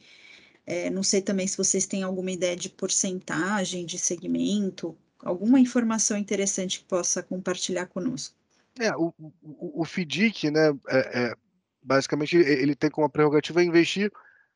é, 0.71 0.89
não 0.89 1.03
sei 1.03 1.21
também 1.21 1.49
se 1.49 1.57
vocês 1.57 1.85
têm 1.85 2.05
alguma 2.05 2.31
ideia 2.31 2.55
de 2.55 2.69
porcentagem, 2.69 3.85
de 3.85 3.99
segmento, 3.99 4.97
alguma 5.19 5.59
informação 5.59 6.17
interessante 6.17 6.79
que 6.79 6.85
possa 6.85 7.25
compartilhar 7.25 7.87
conosco. 7.87 8.37
É, 8.79 8.95
o, 8.95 9.13
o, 9.43 9.83
o 9.83 9.85
né, 9.85 10.79
é, 10.89 11.23
é, 11.23 11.35
basicamente, 11.83 12.37
ele 12.37 12.77
tem 12.77 12.89
como 12.89 13.11
prerrogativa 13.11 13.65
investir, 13.65 14.13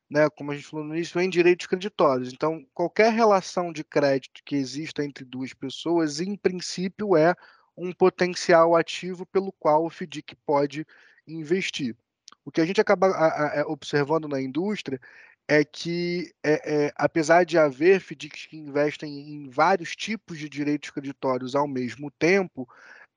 né, 0.09 0.29
como 0.29 0.53
a 0.53 0.55
gente 0.55 0.67
falou 0.67 0.85
no 0.85 0.95
início, 0.95 1.19
em 1.19 1.29
direitos 1.29 1.67
creditórios. 1.67 2.31
Então, 2.31 2.65
qualquer 2.73 3.11
relação 3.11 3.73
de 3.73 3.83
crédito 3.83 4.41
que 4.45 4.55
exista 4.55 5.03
entre 5.03 5.25
duas 5.25 5.53
pessoas, 5.53 6.21
em 6.21 6.37
princípio, 6.37 7.17
é 7.17 7.35
um 7.75 7.91
potencial 7.91 8.73
ativo 8.73 9.25
pelo 9.25 9.51
qual 9.51 9.83
o 9.83 9.89
FDIC 9.89 10.33
pode 10.45 10.87
investir. 11.27 11.93
O 12.45 12.51
que 12.51 12.61
a 12.61 12.65
gente 12.65 12.79
acaba 12.79 13.07
a, 13.07 13.65
observando 13.67 14.29
na 14.29 14.41
indústria 14.41 14.97
é 15.47 15.63
que, 15.63 16.33
é, 16.43 16.85
é, 16.85 16.93
apesar 16.95 17.45
de 17.45 17.57
haver 17.57 17.99
FDICs 17.99 18.47
que 18.47 18.57
investem 18.57 19.35
em 19.35 19.49
vários 19.49 19.95
tipos 19.95 20.39
de 20.39 20.49
direitos 20.49 20.89
creditórios 20.89 21.55
ao 21.55 21.67
mesmo 21.67 22.09
tempo, 22.11 22.67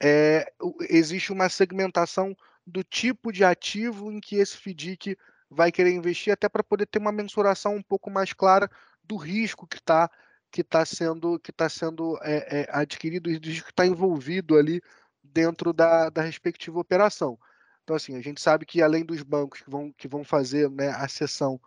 é, 0.03 0.53
existe 0.88 1.33
uma 1.33 1.49
segmentação 1.49 2.37
do 2.67 2.85
tipo 2.85 3.33
de 3.33 3.45
ativo 3.45 4.12
em 4.12 4.21
que 4.21 4.37
esse 4.37 4.57
FDIC 4.59 5.17
vai 5.51 5.73
querer 5.73 5.93
investir, 5.93 6.33
até 6.33 6.49
para 6.49 6.62
poder 6.62 6.87
ter 6.87 6.99
uma 6.99 7.12
mensuração 7.12 7.75
um 7.77 7.83
pouco 7.83 8.11
mais 8.11 8.33
clara 8.33 8.71
do 9.03 9.17
risco 9.17 9.67
que 9.67 9.77
está 9.77 10.11
que 10.51 10.64
tá 10.64 10.85
sendo, 10.85 11.38
que 11.38 11.53
tá 11.53 11.69
sendo 11.69 12.19
é, 12.23 12.62
é, 12.62 12.69
adquirido, 12.71 13.31
e 13.31 13.38
do 13.38 13.49
risco 13.49 13.67
que 13.67 13.73
está 13.73 13.87
envolvido 13.87 14.57
ali 14.57 14.81
dentro 15.23 15.75
da, 15.75 16.09
da 16.09 16.23
respectiva 16.23 16.81
operação. 16.81 17.38
Então, 17.83 17.95
assim, 17.95 18.17
a 18.17 18.21
gente 18.23 18.41
sabe 18.41 18.64
que 18.64 18.83
além 18.83 19.05
dos 19.05 19.23
bancos 19.23 19.61
que 19.61 19.71
vão, 19.71 19.93
que 19.93 20.09
vão 20.09 20.25
fazer 20.25 20.71
né, 20.71 20.88
a 20.88 21.07
cessão 21.07 21.61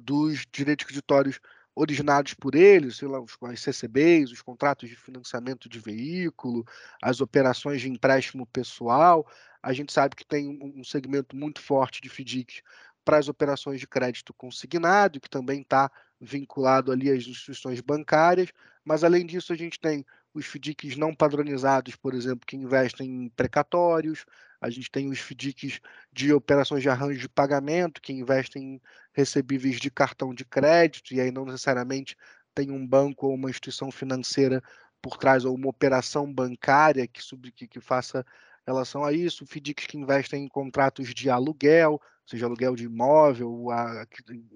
dos 0.00 0.46
direitos 0.50 0.86
creditórios 0.86 1.40
originados 1.74 2.34
por 2.34 2.54
eles, 2.54 2.96
sei 2.96 3.08
lá, 3.08 3.20
os, 3.20 3.38
CCBs, 3.56 4.32
os 4.32 4.42
contratos 4.42 4.88
de 4.88 4.96
financiamento 4.96 5.68
de 5.68 5.78
veículo, 5.78 6.64
as 7.02 7.20
operações 7.20 7.80
de 7.80 7.88
empréstimo 7.88 8.46
pessoal. 8.46 9.26
A 9.62 9.72
gente 9.72 9.92
sabe 9.92 10.16
que 10.16 10.26
tem 10.26 10.48
um, 10.48 10.80
um 10.80 10.84
segmento 10.84 11.36
muito 11.36 11.60
forte 11.60 12.00
de 12.00 12.08
FDIC 12.08 12.62
para 13.04 13.18
as 13.18 13.28
operações 13.28 13.80
de 13.80 13.86
crédito 13.86 14.34
consignado, 14.34 15.20
que 15.20 15.30
também 15.30 15.62
está 15.62 15.90
vinculado 16.20 16.92
ali 16.92 17.10
às 17.10 17.26
instituições 17.26 17.80
bancárias, 17.80 18.50
mas 18.84 19.02
além 19.02 19.24
disso 19.24 19.52
a 19.52 19.56
gente 19.56 19.80
tem 19.80 20.04
os 20.34 20.46
FDICs 20.46 20.96
não 20.96 21.14
padronizados, 21.14 21.96
por 21.96 22.14
exemplo, 22.14 22.46
que 22.46 22.56
investem 22.56 23.24
em 23.24 23.28
precatórios, 23.30 24.24
a 24.60 24.68
gente 24.70 24.90
tem 24.90 25.08
os 25.08 25.18
FDICs 25.18 25.80
de 26.12 26.32
operações 26.32 26.82
de 26.82 26.88
arranjo 26.88 27.20
de 27.20 27.28
pagamento, 27.28 28.00
que 28.00 28.12
investem 28.12 28.62
em 28.62 28.80
recebíveis 29.12 29.80
de 29.80 29.90
cartão 29.90 30.34
de 30.34 30.44
crédito, 30.44 31.14
e 31.14 31.20
aí 31.20 31.30
não 31.30 31.44
necessariamente 31.44 32.16
tem 32.54 32.70
um 32.70 32.86
banco 32.86 33.26
ou 33.26 33.34
uma 33.34 33.48
instituição 33.48 33.90
financeira 33.90 34.62
por 35.00 35.16
trás, 35.16 35.44
ou 35.44 35.54
uma 35.54 35.68
operação 35.68 36.30
bancária 36.32 37.06
que, 37.06 37.22
que, 37.52 37.66
que 37.66 37.80
faça 37.80 38.24
relação 38.66 39.04
a 39.04 39.12
isso, 39.12 39.46
FDICs 39.46 39.86
que 39.86 39.98
investem 39.98 40.44
em 40.44 40.48
contratos 40.48 41.12
de 41.14 41.28
aluguel, 41.28 42.00
seja 42.26 42.46
aluguel 42.46 42.76
de 42.76 42.84
imóvel, 42.84 43.70
a, 43.70 44.06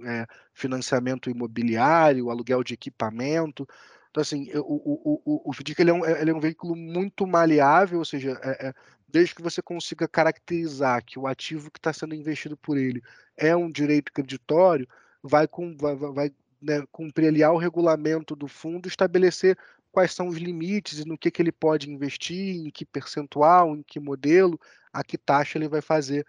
é, 0.04 0.26
financiamento 0.52 1.28
imobiliário, 1.28 2.30
aluguel 2.30 2.62
de 2.62 2.74
equipamento. 2.74 3.66
Então, 4.10 4.20
assim, 4.20 4.48
o, 4.54 4.60
o, 4.60 5.22
o, 5.24 5.50
o 5.50 5.52
FDIC 5.52 5.80
ele 5.80 5.90
é, 5.90 5.94
um, 5.94 6.04
ele 6.04 6.30
é 6.30 6.34
um 6.34 6.40
veículo 6.40 6.76
muito 6.76 7.26
maleável, 7.26 7.98
ou 7.98 8.04
seja, 8.04 8.38
é, 8.42 8.68
é, 8.68 8.74
desde 9.14 9.32
que 9.32 9.42
você 9.42 9.62
consiga 9.62 10.08
caracterizar 10.08 11.04
que 11.04 11.20
o 11.20 11.28
ativo 11.28 11.70
que 11.70 11.78
está 11.78 11.92
sendo 11.92 12.16
investido 12.16 12.56
por 12.56 12.76
ele 12.76 13.00
é 13.36 13.54
um 13.54 13.70
direito 13.70 14.12
creditório, 14.12 14.88
vai, 15.22 15.46
com, 15.46 15.76
vai, 15.76 15.94
vai 15.94 16.32
né, 16.60 16.84
cumprir 16.90 17.28
ali 17.28 17.40
ao 17.40 17.56
regulamento 17.56 18.34
do 18.34 18.48
fundo, 18.48 18.88
estabelecer 18.88 19.56
quais 19.92 20.12
são 20.12 20.26
os 20.26 20.36
limites 20.36 20.98
e 20.98 21.04
no 21.04 21.16
que, 21.16 21.30
que 21.30 21.40
ele 21.40 21.52
pode 21.52 21.88
investir, 21.88 22.56
em 22.56 22.68
que 22.70 22.84
percentual, 22.84 23.76
em 23.76 23.84
que 23.84 24.00
modelo, 24.00 24.58
a 24.92 25.04
que 25.04 25.16
taxa 25.16 25.58
ele 25.58 25.68
vai 25.68 25.80
fazer 25.80 26.26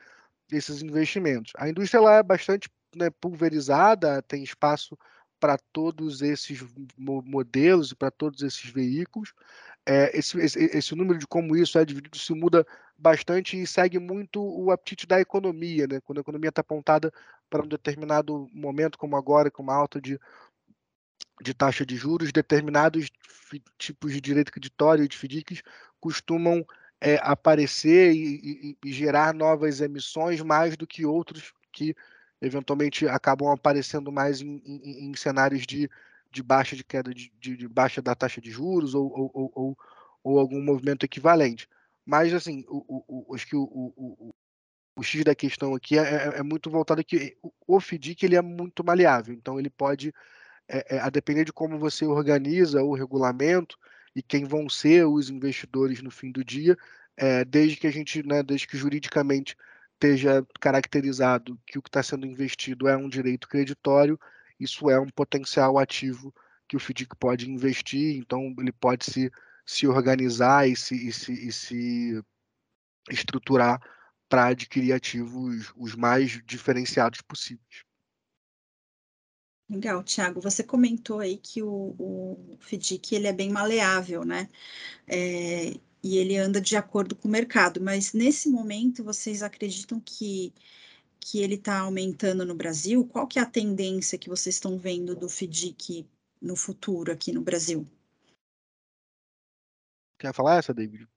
esses 0.52 0.84
investimentos. 0.84 1.54
A 1.58 1.68
indústria 1.68 1.98
ela 1.98 2.18
é 2.18 2.22
bastante 2.22 2.70
né, 2.96 3.10
pulverizada, 3.10 4.22
tem 4.22 4.44
espaço 4.44 4.96
para 5.40 5.58
todos 5.74 6.22
esses 6.22 6.64
modelos 6.96 7.92
e 7.92 7.96
para 7.96 8.12
todos 8.12 8.44
esses 8.44 8.70
veículos. 8.70 9.34
É, 9.88 10.18
esse, 10.18 10.38
esse, 10.40 10.60
esse, 10.60 10.96
número 10.96 11.20
de 11.20 11.28
como 11.28 11.56
isso 11.56 11.78
é 11.78 11.86
dividido 11.86 12.18
se 12.18 12.34
muda 12.34 12.66
bastante 12.98 13.62
e 13.62 13.68
segue 13.68 14.00
muito 14.00 14.42
o 14.42 14.72
apetite 14.72 15.06
da 15.06 15.22
economia, 15.22 15.86
né? 15.86 16.00
Quando 16.02 16.18
a 16.18 16.22
economia 16.22 16.50
está 16.50 16.62
apontada 16.62 17.14
para 17.50 17.64
um 17.64 17.68
determinado 17.68 18.50
momento, 18.52 18.98
como 18.98 19.16
agora, 19.16 19.52
com 19.52 19.62
uma 19.62 19.76
alta 19.76 20.02
de, 20.02 20.20
de 21.40 21.54
taxa 21.54 21.86
de 21.86 21.96
juros, 21.96 22.32
determinados 22.32 23.12
tipos 23.78 24.12
de 24.12 24.20
direito 24.20 24.52
creditório 24.52 25.04
e 25.04 25.08
de 25.08 25.18
FDICs 25.18 25.62
costumam 26.00 26.66
é, 27.00 27.20
aparecer 27.22 28.14
e, 28.14 28.74
e, 28.74 28.78
e, 28.84 28.94
gerar 28.94 29.34
novas 29.34 29.82
emissões 29.82 30.42
mais 30.42 30.76
do 30.76 30.88
que 30.88 31.06
outros 31.06 31.54
que 31.72 31.96
eventualmente 32.42 33.08
acabam 33.08 33.52
aparecendo 33.52 34.12
mais 34.12 34.42
em, 34.42 34.62
em, 34.66 35.10
em 35.10 35.16
cenários 35.16 35.66
de, 35.66 35.90
de 36.36 36.44
baixa 36.44 36.76
de 36.76 36.84
queda 36.84 37.14
de, 37.14 37.32
de, 37.40 37.56
de, 37.56 37.68
baixa 37.68 38.02
da 38.02 38.14
taxa 38.14 38.42
de 38.42 38.52
juros 38.52 38.94
ou, 38.94 39.32
ou, 39.34 39.52
ou, 39.56 39.78
ou 40.24 40.40
algum 40.40 40.62
movimento 40.62 41.06
equivalente. 41.06 41.68
Mas 42.06 42.34
assim, 42.34 42.66
o, 42.68 43.26
o, 43.30 43.36
acho 43.36 43.48
que 43.48 43.56
o, 43.56 43.64
o, 43.64 44.34
o, 44.98 45.04
X 45.04 45.24
da 45.24 45.34
questão 45.34 45.74
aqui 45.74 45.98
é, 45.98 46.02
é, 46.02 46.40
é 46.40 46.44
muito 46.44 46.70
voltado 46.70 47.04
que 47.04 47.38
o 47.66 47.80
FDIC 47.80 48.26
ele 48.26 48.36
é 48.36 48.42
muito 48.42 48.84
maleável, 48.84 49.34
então 49.34 49.58
ele 49.58 49.70
pode, 49.70 50.14
é, 50.68 50.98
é, 50.98 51.00
a 51.00 51.10
depender 51.10 51.46
de 51.46 51.54
como 51.54 51.80
você 51.80 52.06
organiza 52.06 52.84
o 52.84 52.94
regulamento, 52.94 53.78
e 54.16 54.22
quem 54.22 54.46
vão 54.46 54.70
ser 54.70 55.06
os 55.06 55.30
investidores 55.30 56.02
no 56.02 56.12
fim 56.12 56.32
do 56.32 56.44
dia, 56.44 56.78
é, 57.18 57.44
desde 57.46 57.78
que 57.78 57.88
a 57.88 57.92
gente, 57.92 58.26
né, 58.26 58.44
desde 58.44 58.68
que 58.68 58.78
juridicamente 58.78 59.56
esteja 59.94 60.46
caracterizado 60.60 61.60
que 61.66 61.78
o 61.80 61.82
que 61.82 61.90
está 61.90 62.04
sendo 62.04 62.26
investido 62.26 62.88
é 62.88 62.96
um 62.96 63.10
direito 63.10 63.48
creditório, 63.48 64.20
isso 64.60 64.90
é 64.90 65.00
um 65.00 65.10
potencial 65.10 65.78
ativo 65.78 66.34
que 66.68 66.76
o 66.76 66.80
FDIC 66.80 67.16
pode 67.18 67.50
investir, 67.50 68.18
então 68.18 68.54
ele 68.58 68.72
pode 68.72 69.06
se, 69.06 69.32
se 69.66 69.88
organizar 69.88 70.68
e 70.68 70.76
se, 70.76 71.08
e 71.08 71.12
se, 71.12 71.48
e 71.48 71.52
se 71.52 72.24
estruturar 73.10 73.80
para 74.28 74.48
adquirir 74.48 74.94
ativos 74.94 75.72
os 75.76 75.96
mais 75.96 76.42
diferenciados 76.46 77.22
possíveis. 77.22 77.86
Legal, 79.70 80.04
Tiago. 80.04 80.40
Você 80.42 80.64
comentou 80.64 81.20
aí 81.20 81.38
que 81.38 81.62
o, 81.64 81.96
o 81.98 82.58
FDIC 82.60 83.16
ele 83.16 83.28
é 83.28 83.34
bem 83.34 83.50
maleável, 83.50 84.24
né? 84.24 84.48
É, 85.08 85.74
e 86.04 86.18
ele 86.18 86.38
anda 86.38 86.62
de 86.62 86.78
acordo 86.78 87.16
com 87.16 87.28
o 87.28 87.32
mercado, 87.32 87.82
mas 87.82 88.14
nesse 88.14 88.48
momento 88.48 89.04
vocês 89.04 89.42
acreditam 89.42 90.00
que, 90.00 90.54
que 91.28 91.42
ele 91.42 91.56
está 91.56 91.80
aumentando 91.80 92.46
no 92.46 92.54
Brasil? 92.54 93.08
Qual 93.08 93.26
que 93.26 93.40
é 93.40 93.42
a 93.42 93.50
tendência 93.50 94.18
que 94.18 94.30
vocês 94.30 94.56
estão 94.56 94.78
vendo 94.78 95.16
do 95.16 95.28
FDIC 95.28 96.08
no 96.40 96.56
futuro 96.56 97.12
aqui 97.12 97.32
no 97.32 97.42
Brasil? 97.42 97.88
Quer 100.20 100.32
falar 100.36 100.60
essa, 100.60 100.72
David? 100.72 101.08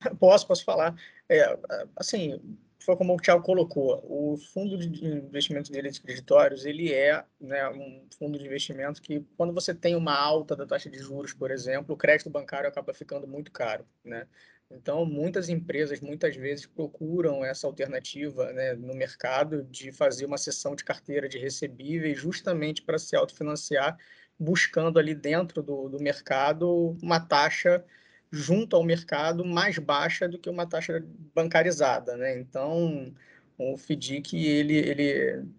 Posso, 0.18 0.46
posso 0.46 0.64
falar. 0.64 0.96
É, 1.28 1.58
assim, 1.96 2.40
foi 2.78 2.96
como 2.96 3.14
o 3.14 3.20
Thiago 3.20 3.42
colocou, 3.42 4.00
o 4.04 4.38
fundo 4.38 4.78
de 4.78 5.04
investimento 5.04 5.66
de 5.66 5.72
direitos 5.72 5.98
creditórios, 5.98 6.64
ele 6.64 6.92
é 6.92 7.26
né, 7.40 7.68
um 7.68 8.06
fundo 8.16 8.38
de 8.38 8.46
investimento 8.46 9.02
que, 9.02 9.20
quando 9.36 9.52
você 9.52 9.74
tem 9.74 9.96
uma 9.96 10.16
alta 10.16 10.54
da 10.54 10.64
taxa 10.64 10.88
de 10.88 10.98
juros, 10.98 11.34
por 11.34 11.50
exemplo, 11.50 11.94
o 11.94 11.98
crédito 11.98 12.30
bancário 12.30 12.68
acaba 12.68 12.94
ficando 12.94 13.26
muito 13.26 13.50
caro, 13.50 13.84
né? 14.04 14.26
Então, 14.70 15.04
muitas 15.06 15.48
empresas, 15.48 16.00
muitas 16.00 16.36
vezes, 16.36 16.66
procuram 16.66 17.44
essa 17.44 17.66
alternativa 17.66 18.52
né, 18.52 18.74
no 18.74 18.94
mercado 18.94 19.62
de 19.62 19.90
fazer 19.92 20.26
uma 20.26 20.36
sessão 20.36 20.76
de 20.76 20.84
carteira 20.84 21.28
de 21.28 21.38
recebíveis 21.38 22.18
justamente 22.18 22.82
para 22.82 22.98
se 22.98 23.16
autofinanciar, 23.16 23.96
buscando 24.38 24.98
ali 24.98 25.14
dentro 25.14 25.62
do, 25.62 25.88
do 25.88 25.98
mercado 25.98 26.96
uma 27.02 27.18
taxa 27.18 27.84
junto 28.30 28.76
ao 28.76 28.84
mercado 28.84 29.44
mais 29.44 29.78
baixa 29.78 30.28
do 30.28 30.38
que 30.38 30.50
uma 30.50 30.66
taxa 30.66 31.02
bancarizada, 31.34 32.16
né? 32.16 32.38
Então, 32.38 33.14
o 33.56 33.76
FDIC 33.76 34.36
ele, 34.36 34.76
ele, 34.76 35.02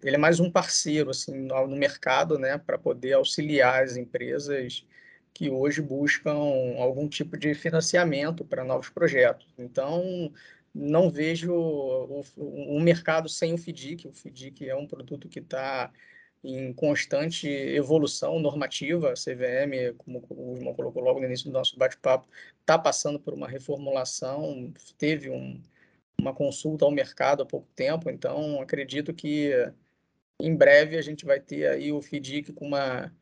ele 0.02 0.16
é 0.16 0.18
mais 0.18 0.40
um 0.40 0.50
parceiro 0.50 1.10
assim 1.10 1.36
no, 1.36 1.66
no 1.66 1.76
mercado, 1.76 2.38
né, 2.38 2.56
para 2.58 2.78
poder 2.78 3.14
auxiliar 3.14 3.82
as 3.82 3.96
empresas 3.96 4.86
que 5.32 5.50
hoje 5.50 5.80
buscam 5.80 6.36
algum 6.78 7.08
tipo 7.08 7.36
de 7.36 7.54
financiamento 7.54 8.44
para 8.44 8.64
novos 8.64 8.88
projetos. 8.88 9.46
Então, 9.58 10.32
não 10.74 11.10
vejo 11.10 11.52
um 12.36 12.80
mercado 12.80 13.28
sem 13.28 13.54
o 13.54 13.58
FDIC. 13.58 14.06
O 14.06 14.12
FDIC 14.12 14.68
é 14.68 14.76
um 14.76 14.86
produto 14.86 15.28
que 15.28 15.40
está 15.40 15.90
em 16.42 16.72
constante 16.72 17.48
evolução 17.48 18.38
normativa. 18.38 19.12
A 19.12 19.14
CVM, 19.14 19.94
como 19.98 20.24
o 20.30 20.56
João 20.56 20.74
colocou 20.74 21.02
logo 21.02 21.20
no 21.20 21.26
início 21.26 21.46
do 21.46 21.52
nosso 21.52 21.76
bate-papo, 21.78 22.28
está 22.60 22.78
passando 22.78 23.18
por 23.18 23.34
uma 23.34 23.48
reformulação, 23.48 24.72
teve 24.96 25.30
um, 25.30 25.60
uma 26.18 26.34
consulta 26.34 26.84
ao 26.84 26.90
mercado 26.90 27.42
há 27.42 27.46
pouco 27.46 27.68
tempo, 27.74 28.10
então 28.10 28.60
acredito 28.60 29.12
que 29.12 29.52
em 30.40 30.54
breve 30.54 30.96
a 30.96 31.02
gente 31.02 31.24
vai 31.24 31.40
ter 31.40 31.66
aí 31.66 31.92
o 31.92 32.00
FDIC 32.00 32.52
com 32.52 32.66
uma 32.66 33.12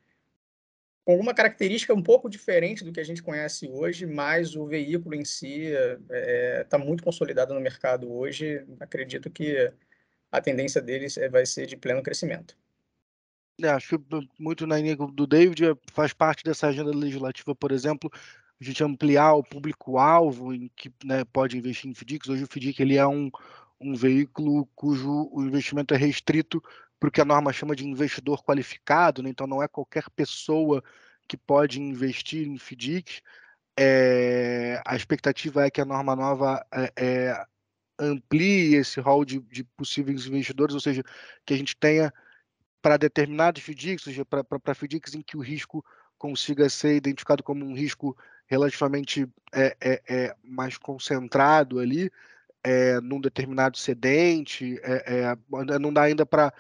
com 1.09 1.13
alguma 1.13 1.33
característica 1.33 1.95
um 1.95 2.03
pouco 2.03 2.29
diferente 2.29 2.85
do 2.85 2.93
que 2.93 3.01
a 3.01 3.05
gente 3.05 3.23
conhece 3.23 3.67
hoje, 3.67 4.05
mas 4.05 4.55
o 4.55 4.67
veículo 4.67 5.15
em 5.15 5.25
si 5.25 5.63
está 5.63 6.05
é, 6.11 6.65
tá 6.65 6.77
muito 6.77 7.03
consolidado 7.03 7.55
no 7.55 7.61
mercado 7.63 8.13
hoje. 8.13 8.63
Acredito 8.79 9.31
que 9.31 9.73
a 10.31 10.39
tendência 10.39 10.83
deles 10.83 11.17
é, 11.17 11.27
vai 11.31 11.47
ser 11.47 11.65
de 11.65 11.79
pleno 11.79 12.03
crescimento. 12.03 12.55
É, 13.59 13.71
acho 13.71 13.99
que 13.99 14.29
muito 14.39 14.67
na 14.67 14.77
linha 14.77 14.95
do 14.97 15.27
David 15.27 15.71
é, 15.71 15.75
faz 15.95 16.13
parte 16.13 16.45
dessa 16.45 16.67
agenda 16.67 16.91
legislativa, 16.91 17.55
por 17.55 17.73
exemplo, 17.73 18.11
a 18.61 18.63
gente 18.63 18.85
ampliar 18.85 19.33
o 19.33 19.43
público-alvo 19.43 20.53
em 20.53 20.71
que 20.77 20.93
né, 21.03 21.25
pode 21.25 21.57
investir 21.57 21.91
em 21.91 21.95
FDICs. 21.95 22.29
Hoje 22.29 22.45
o 22.45 22.47
FDIC 22.47 22.83
ele 22.83 22.99
é 22.99 23.07
um, 23.07 23.31
um 23.81 23.95
veículo 23.95 24.67
cujo 24.77 25.31
o 25.33 25.43
investimento 25.43 25.95
é 25.95 25.97
restrito 25.97 26.63
para 26.99 27.09
o 27.09 27.13
que 27.13 27.21
a 27.21 27.25
norma 27.25 27.53
chama 27.53 27.77
de 27.77 27.87
investidor 27.87 28.43
qualificado, 28.43 29.23
né? 29.23 29.31
então 29.31 29.47
não 29.47 29.63
é 29.63 29.69
qualquer 29.69 30.11
pessoa 30.11 30.83
que 31.27 31.37
pode 31.37 31.81
investir 31.81 32.47
em 32.47 32.59
FDICs. 32.59 33.23
É, 33.79 34.83
a 34.85 34.97
expectativa 34.97 35.65
é 35.65 35.71
que 35.71 35.81
a 35.81 35.85
norma 35.85 36.17
nova 36.17 36.67
é, 36.73 36.93
é, 36.97 37.47
amplie 37.99 38.75
esse 38.75 38.99
rol 38.99 39.25
de, 39.25 39.39
de 39.41 39.63
possíveis 39.63 40.27
investidores, 40.27 40.75
ou 40.75 40.81
seja, 40.81 41.05
que 41.45 41.55
a 41.55 41.57
gente 41.57 41.77
tenha 41.77 42.13
para 42.83 42.97
determinados 42.97 43.63
FDICs, 43.63 44.07
ou 44.07 44.13
seja, 44.13 44.25
para 44.25 44.75
FDICs 44.75 45.15
em 45.15 45.23
que 45.23 45.37
o 45.37 45.41
risco 45.41 45.85
consiga 46.17 46.69
ser 46.69 46.97
identificado 46.97 47.45
como 47.45 47.65
um 47.65 47.75
risco 47.75 48.17
relativamente 48.47 49.29
é, 49.55 49.77
é, 49.81 50.03
é 50.09 50.37
mais 50.43 50.77
concentrado 50.77 51.79
ali, 51.79 52.11
num 53.03 53.21
determinado 53.21 53.79
cedente, 53.79 54.79
é 54.83 55.35
não 55.81 55.91
dá 55.91 56.03
ainda 56.03 56.27
para 56.27 56.53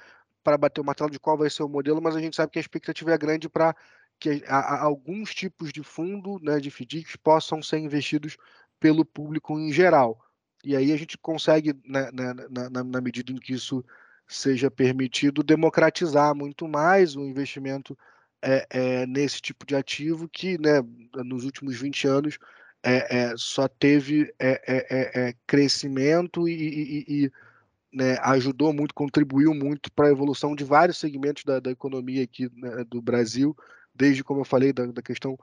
bater 0.58 0.80
o 0.80 0.84
martelo 0.84 1.10
de 1.10 1.18
qual 1.18 1.36
vai 1.36 1.50
ser 1.50 1.62
o 1.62 1.68
modelo, 1.68 2.00
mas 2.00 2.16
a 2.16 2.20
gente 2.20 2.36
sabe 2.36 2.52
que 2.52 2.58
a 2.58 2.60
expectativa 2.60 3.12
é 3.12 3.18
grande 3.18 3.48
para 3.48 3.74
que 4.18 4.42
a, 4.46 4.58
a, 4.58 4.82
alguns 4.82 5.34
tipos 5.34 5.72
de 5.72 5.82
fundo, 5.82 6.38
né, 6.42 6.58
de 6.58 6.70
FDICs, 6.70 7.16
possam 7.16 7.62
ser 7.62 7.78
investidos 7.78 8.36
pelo 8.80 9.04
público 9.04 9.58
em 9.58 9.72
geral. 9.72 10.18
E 10.64 10.76
aí 10.76 10.92
a 10.92 10.96
gente 10.96 11.16
consegue, 11.18 11.74
né, 11.84 12.10
né, 12.12 12.34
na, 12.50 12.70
na, 12.70 12.84
na 12.84 13.00
medida 13.00 13.32
em 13.32 13.36
que 13.36 13.52
isso 13.52 13.84
seja 14.26 14.70
permitido 14.70 15.42
democratizar 15.42 16.34
muito 16.34 16.68
mais 16.68 17.16
o 17.16 17.24
investimento 17.24 17.96
é, 18.42 18.66
é, 18.70 19.06
nesse 19.06 19.40
tipo 19.40 19.64
de 19.66 19.74
ativo 19.74 20.28
que, 20.28 20.58
né, 20.58 20.82
nos 21.24 21.44
últimos 21.44 21.76
20 21.76 22.06
anos, 22.06 22.38
é, 22.82 23.34
só 23.36 23.66
teve 23.66 24.32
crescimento 25.46 26.48
e, 26.48 26.52
e, 26.52 27.24
e 27.24 27.32
né, 27.92 28.18
ajudou 28.22 28.72
muito, 28.72 28.94
contribuiu 28.94 29.54
muito 29.54 29.90
para 29.92 30.08
a 30.08 30.10
evolução 30.10 30.54
de 30.54 30.64
vários 30.64 30.98
segmentos 30.98 31.44
da, 31.44 31.58
da 31.58 31.70
economia 31.70 32.22
aqui 32.22 32.50
né, 32.54 32.84
do 32.84 33.00
Brasil, 33.00 33.56
desde, 33.94 34.22
como 34.22 34.40
eu 34.40 34.44
falei, 34.44 34.72
da, 34.72 34.86
da, 34.86 35.02
questão 35.02 35.38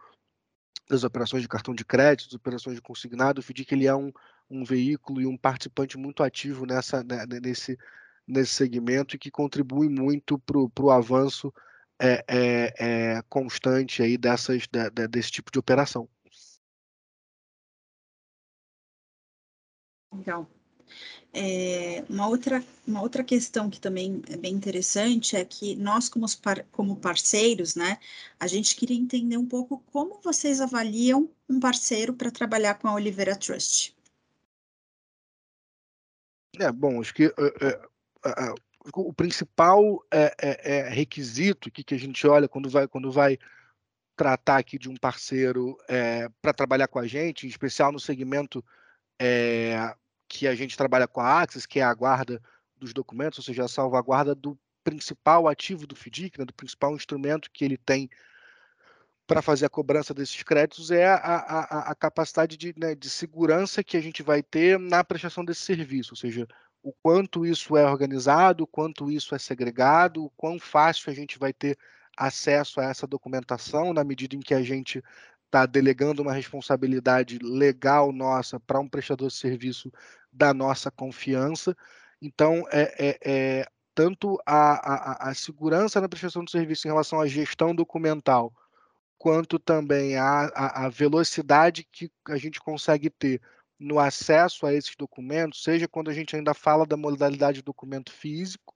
das 0.90 1.04
operações 1.04 1.42
de 1.42 1.50
cartão 1.50 1.74
de 1.74 1.84
crédito, 1.84 2.30
das 2.30 2.36
operações 2.36 2.76
de 2.76 2.82
consignado, 2.82 3.40
o 3.40 3.44
FDIC 3.44 3.74
ele 3.74 3.88
é 3.88 3.96
um, 3.96 4.12
um 4.50 4.64
veículo 4.64 5.22
e 5.22 5.26
um 5.26 5.38
participante 5.38 5.98
muito 5.98 6.22
ativo 6.22 6.66
nessa, 6.66 7.04
né, 7.04 7.26
nesse, 7.42 7.78
nesse 8.28 8.54
segmento 8.54 9.16
e 9.16 9.20
que 9.20 9.32
contribui 9.32 9.90
muito 9.90 10.38
para 10.40 10.84
o 10.84 10.92
avanço 10.92 11.54
é, 12.00 12.24
é, 12.28 12.74
é, 12.78 13.22
constante 13.24 14.04
aí 14.04 14.18
dessas, 14.18 14.68
de, 14.68 14.90
de, 14.92 15.08
desse 15.08 15.32
tipo 15.32 15.52
de 15.52 15.60
operação. 15.60 16.08
Legal. 20.14 20.48
É, 21.38 22.02
uma, 22.10 22.30
outra, 22.30 22.64
uma 22.88 23.02
outra 23.02 23.22
questão 23.22 23.70
que 23.70 23.78
também 23.78 24.22
é 24.30 24.38
bem 24.38 24.54
interessante 24.54 25.36
é 25.36 25.44
que 25.44 25.76
nós, 25.76 26.08
como, 26.08 26.26
par, 26.42 26.64
como 26.72 26.96
parceiros, 26.96 27.76
né, 27.76 28.00
a 28.40 28.48
gente 28.48 28.74
queria 28.74 28.96
entender 28.96 29.36
um 29.36 29.46
pouco 29.46 29.84
como 29.92 30.22
vocês 30.24 30.62
avaliam 30.62 31.30
um 31.50 31.60
parceiro 31.60 32.14
para 32.14 32.32
trabalhar 32.32 32.76
com 32.76 32.88
a 32.88 32.94
Oliveira 32.94 33.36
Trust. 33.36 33.94
É, 36.58 36.72
bom, 36.72 37.02
acho 37.02 37.14
que 37.14 37.26
é, 37.26 37.34
o 38.94 39.12
principal 39.12 40.06
é, 40.10 40.34
é, 40.42 40.78
é 40.78 40.90
requisito 40.90 41.70
que, 41.70 41.84
que 41.84 41.96
a 41.96 42.00
gente 42.00 42.26
olha 42.26 42.48
quando 42.48 42.70
vai, 42.70 42.88
quando 42.88 43.12
vai 43.12 43.38
tratar 44.16 44.60
aqui 44.60 44.80
de 44.80 44.88
um 44.88 44.96
parceiro 44.96 45.78
para 46.42 46.54
trabalhar 46.54 46.88
com 46.88 47.00
a 47.00 47.06
gente, 47.06 47.46
em 47.46 47.50
especial 47.50 47.92
no 47.92 48.00
segmento 48.00 48.64
que 50.36 50.48
a 50.48 50.54
gente 50.54 50.76
trabalha 50.76 51.08
com 51.08 51.22
a 51.22 51.42
Axis, 51.42 51.66
que 51.66 51.80
é 51.80 51.84
a 51.84 51.94
guarda 51.94 52.42
dos 52.78 52.94
documentos, 52.94 53.40
ou 53.40 53.44
seja, 53.44 53.64
a 53.64 53.68
salvaguarda 53.70 54.36
do 54.36 54.60
principal 54.84 55.48
ativo 55.48 55.88
do 55.88 55.96
FDIC, 55.96 56.38
né, 56.38 56.46
do 56.46 56.54
principal 56.54 56.94
instrumento 56.94 57.50
que 57.52 57.64
ele 57.64 57.78
tem 57.78 58.10
para 59.26 59.42
fazer 59.42 59.66
a 59.66 59.70
cobrança 59.70 60.14
desses 60.14 60.44
créditos 60.44 60.92
é 60.92 61.08
a, 61.08 61.16
a, 61.16 61.92
a 61.92 61.96
capacidade 61.96 62.58
de, 62.58 62.76
né, 62.78 62.94
de 62.94 63.10
segurança 63.10 63.84
que 63.84 63.98
a 63.98 64.02
gente 64.02 64.22
vai 64.22 64.44
ter 64.44 64.78
na 64.78 65.04
prestação 65.04 65.44
desse 65.44 65.62
serviço, 65.62 66.14
ou 66.14 66.18
seja, 66.18 66.46
o 66.84 66.94
quanto 67.02 67.46
isso 67.46 67.76
é 67.76 67.90
organizado, 67.90 68.66
o 68.66 68.68
quanto 68.68 69.10
isso 69.10 69.34
é 69.34 69.40
segregado, 69.40 70.26
o 70.26 70.30
quão 70.32 70.60
fácil 70.60 71.10
a 71.10 71.16
gente 71.16 71.40
vai 71.40 71.54
ter 71.54 71.78
acesso 72.16 72.80
a 72.80 72.84
essa 72.84 73.08
documentação 73.08 73.94
na 73.94 74.04
medida 74.04 74.36
em 74.36 74.40
que 74.40 74.54
a 74.54 74.62
gente 74.62 75.02
está 75.56 75.66
delegando 75.66 76.22
uma 76.22 76.34
responsabilidade 76.34 77.40
legal 77.42 78.12
nossa 78.12 78.60
para 78.60 78.80
um 78.80 78.90
prestador 78.90 79.30
de 79.30 79.36
serviço 79.36 79.90
da 80.32 80.54
nossa 80.54 80.92
confiança. 80.92 81.76
Então, 82.22 82.66
é, 82.72 82.94
é, 83.00 83.20
é 83.24 83.66
tanto 83.94 84.38
a, 84.46 85.28
a, 85.28 85.30
a, 85.30 85.34
segurança 85.34 86.02
na 86.02 86.10
prestação 86.10 86.44
de 86.44 86.52
serviço 86.52 86.86
em 86.86 86.92
relação 86.92 87.22
à 87.22 87.28
gestão 87.28 87.74
documental, 87.74 88.54
quanto 89.18 89.58
também 89.58 90.18
a, 90.18 90.52
a, 90.54 90.86
a 90.86 90.90
velocidade 90.90 91.88
que 91.90 92.12
a 92.28 92.36
gente 92.36 92.60
consegue 92.60 93.10
ter 93.10 93.42
no 93.80 93.98
acesso 93.98 94.66
a 94.66 94.74
esses 94.74 94.96
documentos, 94.98 95.64
seja 95.64 95.88
quando 95.88 96.10
a 96.10 96.14
gente 96.14 96.36
ainda 96.36 96.54
fala 96.54 96.86
da 96.86 96.98
modalidade 96.98 97.60
de 97.60 97.64
documento 97.64 98.12
físico, 98.12 98.76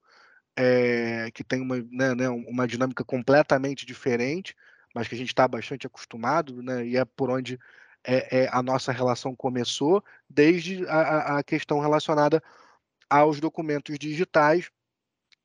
é, 0.56 1.30
que 1.32 1.44
tem 1.44 1.60
uma, 1.60 1.76
né, 1.90 2.14
né, 2.14 2.28
uma 2.30 2.66
dinâmica 2.66 3.04
completamente 3.04 3.84
diferente, 3.84 4.54
mas 4.94 5.08
que 5.08 5.14
a 5.14 5.18
gente 5.18 5.28
está 5.28 5.46
bastante 5.46 5.86
acostumado, 5.86 6.62
né, 6.62 6.86
e 6.86 6.96
é 6.96 7.04
por 7.04 7.30
onde 7.30 7.58
é, 8.04 8.44
é, 8.44 8.48
a 8.52 8.62
nossa 8.62 8.92
relação 8.92 9.34
começou, 9.34 10.02
desde 10.28 10.86
a, 10.86 11.38
a 11.38 11.42
questão 11.42 11.80
relacionada 11.80 12.42
aos 13.08 13.40
documentos 13.40 13.98
digitais, 13.98 14.70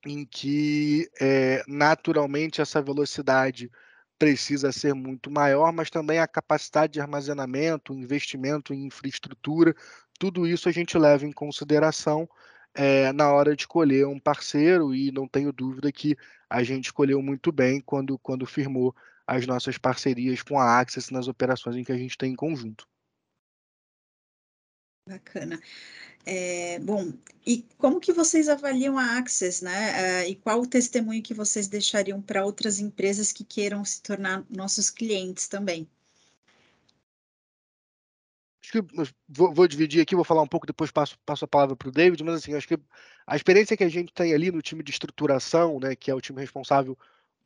em 0.05 0.25
que 0.25 1.09
é, 1.19 1.63
naturalmente 1.67 2.61
essa 2.61 2.81
velocidade 2.81 3.71
precisa 4.17 4.71
ser 4.71 4.93
muito 4.93 5.29
maior, 5.29 5.73
mas 5.73 5.89
também 5.89 6.19
a 6.19 6.27
capacidade 6.27 6.93
de 6.93 7.01
armazenamento, 7.01 7.93
investimento 7.93 8.73
em 8.73 8.85
infraestrutura, 8.85 9.75
tudo 10.17 10.47
isso 10.47 10.69
a 10.69 10.71
gente 10.71 10.97
leva 10.97 11.25
em 11.25 11.31
consideração 11.31 12.29
é, 12.73 13.11
na 13.13 13.31
hora 13.31 13.55
de 13.55 13.63
escolher 13.63 14.05
um 14.05 14.19
parceiro 14.19 14.93
e 14.93 15.11
não 15.11 15.27
tenho 15.27 15.51
dúvida 15.51 15.91
que 15.91 16.15
a 16.49 16.63
gente 16.63 16.85
escolheu 16.85 17.21
muito 17.21 17.51
bem 17.51 17.81
quando, 17.81 18.17
quando 18.19 18.45
firmou 18.45 18.95
as 19.27 19.45
nossas 19.47 19.77
parcerias 19.77 20.41
com 20.41 20.59
a 20.59 20.79
Access 20.79 21.11
nas 21.11 21.27
operações 21.27 21.75
em 21.75 21.83
que 21.83 21.91
a 21.91 21.97
gente 21.97 22.17
tem 22.17 22.31
em 22.31 22.35
conjunto. 22.35 22.87
Bacana. 25.07 25.59
É, 26.25 26.79
bom, 26.79 27.13
e 27.45 27.63
como 27.77 27.99
que 27.99 28.11
vocês 28.11 28.49
avaliam 28.49 28.97
a 28.97 29.17
Access, 29.17 29.63
né? 29.63 30.23
Uh, 30.23 30.29
e 30.29 30.35
qual 30.35 30.59
o 30.59 30.67
testemunho 30.67 31.21
que 31.21 31.35
vocês 31.35 31.67
deixariam 31.67 32.19
para 32.19 32.43
outras 32.43 32.79
empresas 32.79 33.31
que 33.31 33.43
queiram 33.43 33.85
se 33.85 34.01
tornar 34.01 34.43
nossos 34.49 34.89
clientes 34.89 35.47
também? 35.47 35.87
Acho 38.63 38.71
que 38.71 38.81
vou, 39.27 39.53
vou, 39.53 39.67
dividir 39.67 40.01
aqui, 40.01 40.15
vou 40.15 40.25
falar 40.25 40.41
um 40.41 40.47
pouco, 40.47 40.65
depois 40.65 40.89
passo, 40.89 41.15
passo 41.23 41.45
a 41.45 41.47
palavra 41.47 41.75
para 41.75 41.87
o 41.87 41.91
David, 41.91 42.23
mas 42.23 42.35
assim, 42.35 42.55
acho 42.55 42.67
que 42.67 42.79
a 43.27 43.35
experiência 43.35 43.77
que 43.77 43.83
a 43.83 43.89
gente 43.89 44.11
tem 44.11 44.33
ali 44.33 44.51
no 44.51 44.63
time 44.63 44.81
de 44.81 44.89
estruturação, 44.89 45.79
né, 45.79 45.95
que 45.95 46.09
é 46.09 46.15
o 46.15 46.21
time 46.21 46.41
responsável 46.41 46.97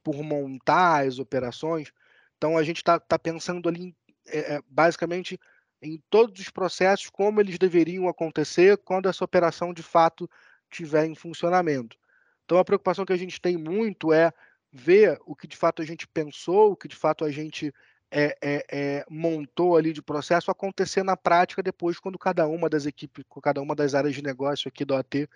por 0.04 0.24
montar 0.24 1.06
as 1.06 1.20
operações, 1.20 1.92
então 2.38 2.58
a 2.58 2.64
gente 2.64 2.78
está 2.78 3.00
tá 3.00 3.20
pensando 3.20 3.68
ali 3.68 3.96
é, 4.28 4.62
basicamente 4.68 5.40
em 5.82 6.02
todos 6.10 6.40
os 6.40 6.50
processos 6.50 7.10
como 7.10 7.40
eles 7.40 7.58
deveriam 7.58 8.08
acontecer 8.08 8.78
quando 8.78 9.08
essa 9.08 9.24
operação 9.24 9.74
de 9.74 9.84
fato 9.84 10.30
estiver 10.70 11.06
em 11.06 11.16
funcionamento. 11.16 11.98
Então 12.46 12.58
a 12.58 12.66
preocupação 12.66 13.06
que 13.06 13.14
a 13.14 13.18
gente 13.18 13.40
tem 13.40 13.58
muito 13.58 14.12
é 14.14 14.32
ver 14.72 15.20
o 15.26 15.36
que 15.36 15.48
de 15.48 15.58
fato 15.58 15.82
a 15.82 15.86
gente 15.86 16.08
pensou, 16.08 16.72
o 16.72 16.76
que 16.76 16.88
de 16.88 16.96
fato 16.96 17.24
a 17.24 17.32
gente 17.32 17.74
é, 18.12 18.36
é, 18.42 18.66
é, 18.72 19.06
montou 19.10 19.78
ali 19.78 19.94
de 19.94 20.02
processo 20.02 20.50
acontecer 20.50 21.04
na 21.04 21.16
prática 21.16 21.62
depois 21.62 22.00
quando 22.00 22.18
cada 22.18 22.48
uma 22.48 22.70
das 22.70 22.86
equipes, 22.86 23.24
cada 23.42 23.62
uma 23.62 23.76
das 23.76 23.94
áreas 23.94 24.16
de 24.16 24.24
negócio 24.24 24.68
aqui 24.68 24.84
do 24.84 24.96
AT 24.96 25.28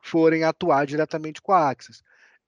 forem 0.00 0.44
atuar 0.44 0.86
diretamente 0.86 1.40
com 1.40 1.52
a 1.52 1.68
Axis. 1.68 2.02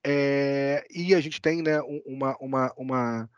É, 0.04 0.86
e 0.90 1.14
a 1.14 1.20
gente 1.20 1.40
tem 1.40 1.62
né, 1.62 1.80
uma, 2.06 2.36
uma, 2.38 2.72
uma 2.76 3.30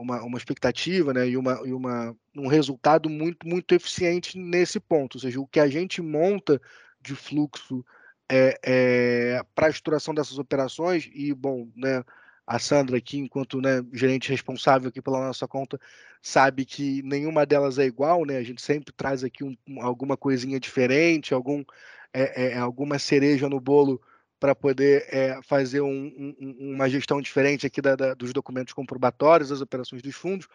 uma, 0.00 0.22
uma 0.22 0.38
expectativa 0.38 1.12
né, 1.12 1.28
e, 1.28 1.36
uma, 1.36 1.60
e 1.64 1.72
uma, 1.72 2.16
um 2.34 2.46
resultado 2.46 3.10
muito, 3.10 3.46
muito 3.46 3.74
eficiente 3.74 4.38
nesse 4.38 4.80
ponto. 4.80 5.16
Ou 5.16 5.20
seja, 5.20 5.38
o 5.38 5.46
que 5.46 5.60
a 5.60 5.68
gente 5.68 6.00
monta 6.00 6.60
de 7.00 7.14
fluxo 7.14 7.84
é, 8.30 8.58
é, 8.64 9.42
para 9.54 9.66
a 9.66 9.70
estruturação 9.70 10.14
dessas 10.14 10.38
operações, 10.38 11.10
e, 11.12 11.34
bom, 11.34 11.68
né, 11.76 12.02
a 12.46 12.58
Sandra 12.58 12.96
aqui, 12.96 13.18
enquanto 13.18 13.60
né, 13.60 13.84
gerente 13.92 14.30
responsável 14.30 14.88
aqui 14.88 15.02
pela 15.02 15.20
nossa 15.20 15.46
conta, 15.46 15.78
sabe 16.22 16.64
que 16.64 17.02
nenhuma 17.02 17.44
delas 17.44 17.78
é 17.78 17.84
igual, 17.84 18.24
né? 18.24 18.36
A 18.38 18.42
gente 18.42 18.60
sempre 18.60 18.92
traz 18.92 19.22
aqui 19.22 19.44
um, 19.44 19.56
alguma 19.80 20.16
coisinha 20.16 20.58
diferente, 20.58 21.32
algum, 21.32 21.64
é, 22.12 22.56
alguma 22.58 22.98
cereja 22.98 23.48
no 23.48 23.60
bolo 23.60 24.00
para 24.40 24.54
poder 24.54 25.06
é, 25.10 25.38
fazer 25.42 25.82
um, 25.82 26.34
um, 26.40 26.74
uma 26.74 26.88
gestão 26.88 27.20
diferente 27.20 27.66
aqui 27.66 27.82
da, 27.82 27.94
da, 27.94 28.14
dos 28.14 28.32
documentos 28.32 28.72
comprobatórios, 28.72 29.50
das 29.50 29.60
operações 29.60 30.00
dos 30.00 30.16
fundos, 30.16 30.48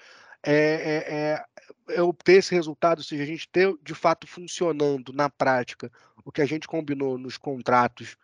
é, 0.43 1.43
é, 1.87 1.95
é, 1.95 2.01
obter 2.01 2.39
esse 2.39 2.53
resultado, 2.53 2.99
ou 2.99 3.03
seja, 3.03 3.21
a 3.21 3.27
gente 3.27 3.47
ter 3.47 3.71
de 3.83 3.93
fato 3.93 4.27
funcionando 4.27 5.13
na 5.13 5.29
prática 5.29 5.91
o 6.23 6.31
que 6.31 6.41
a 6.41 6.45
gente 6.45 6.67
combinou 6.67 7.17
nos 7.17 7.37
contratos 7.37 8.17